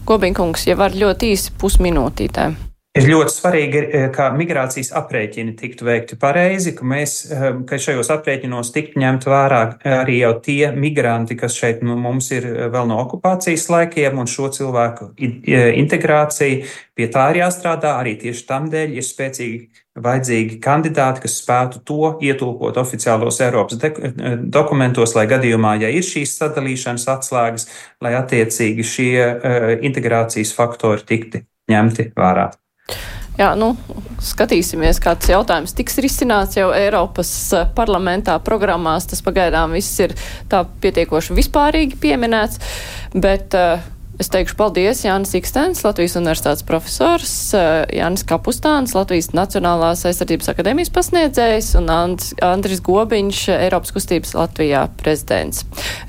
[0.08, 2.71] Gobiņkungs, ja var ļoti īsi pusminūtītē.
[2.92, 8.10] Ir ļoti svarīgi, eh, ka migrācijas aprēķini tiktu veikti pareizi, ka, mēs, eh, ka šajos
[8.12, 12.90] aprēķinos tiktu ņemt vērā arī jau tie migranti, kas šeit nu, mums ir eh, vēl
[12.90, 17.96] no okupācijas laikiem, un šo cilvēku integrācija pie tā ir jāstrādā.
[17.96, 23.80] Arī tieši tam dēļ ir spēcīgi vajadzīgi kandidāti, kas spētu to ietulkot oficiālos Eiropas
[24.52, 27.70] dokumentos, lai gadījumā, ja ir šīs sadalīšanas atslēgas,
[28.02, 32.52] lai attiecīgi šie integrācijas faktori tikti ņemti vērā.
[33.40, 33.72] Jā, nu,
[34.22, 39.08] skatīsimies, kāds jautājums tiks risināts jau Eiropas eh, parlamentā programmās.
[39.10, 40.14] Tas pagaidām viss ir
[40.52, 42.60] tā pietiekoši vispārīgi pieminēts,
[43.16, 43.80] bet uh,
[44.22, 50.92] Es teikšu paldies Jānis Ikstens, Latvijas universitātes profesors, eh, Jānis Kapustāns, Latvijas Nacionālās aizsardzības akadēmijas
[50.94, 55.64] pasniedzējs un Andris Gobiņš, Eiropas kustības Latvijā prezidents.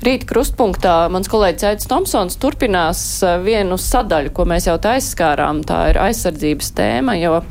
[0.05, 5.63] Rīt krustpunktā mans kolēģis Aits Tomsons turpinās eh, vienu sadaļu, ko mēs jau aizskārām.
[5.65, 7.41] Tā ir aizsardzības tēma, jo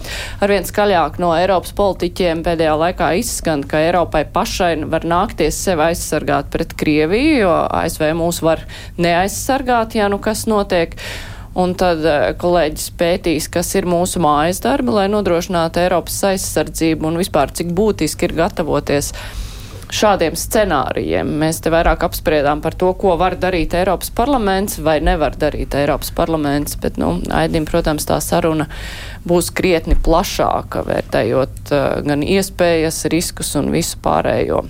[0.47, 6.55] arvien skaļāk no Eiropas politiķiem pēdējā laikā izskan, ka Eiropai pašai var nākties sevi aizsargāt
[6.55, 8.63] pret Krieviju, jo ASV mūs var
[9.03, 10.99] neaizsargāt, ja nu kas notiek.
[11.53, 17.21] Un tad eh, kolēģis pētīs, kas ir mūsu mājas darbi, lai nodrošinātu Eiropas aizsardzību un
[17.21, 19.13] vispār cik būtiski ir gatavoties
[19.93, 21.29] šādiem scenārijiem.
[21.43, 26.13] Mēs te vairāk apspriedām par to, ko var darīt Eiropas parlaments vai nevar darīt Eiropas
[26.17, 28.69] parlaments, bet, nu, Aidim, protams, tā saruna
[29.29, 34.65] būs krietni plašāka, vērtējot uh, gan iespējas, riskus un visu pārējo.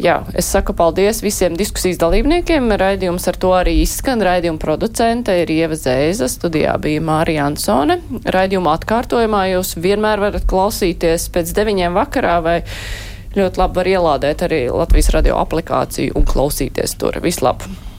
[0.00, 2.70] Jā, es saku paldies visiem diskusijas dalībniekiem.
[2.80, 4.22] Raidījums ar to arī izskan.
[4.24, 7.98] Raidījuma producente ir Ieva Zēza, studijā bija Mārija Ansone.
[8.24, 12.56] Raidījuma atkārtojumā jūs vienmēr varat klausīties pēc deviņiem vakarā vai
[13.36, 17.20] ļoti labi var ielādēt arī Latvijas radio aplikāciju un klausīties tur.
[17.20, 17.89] Vislabāk!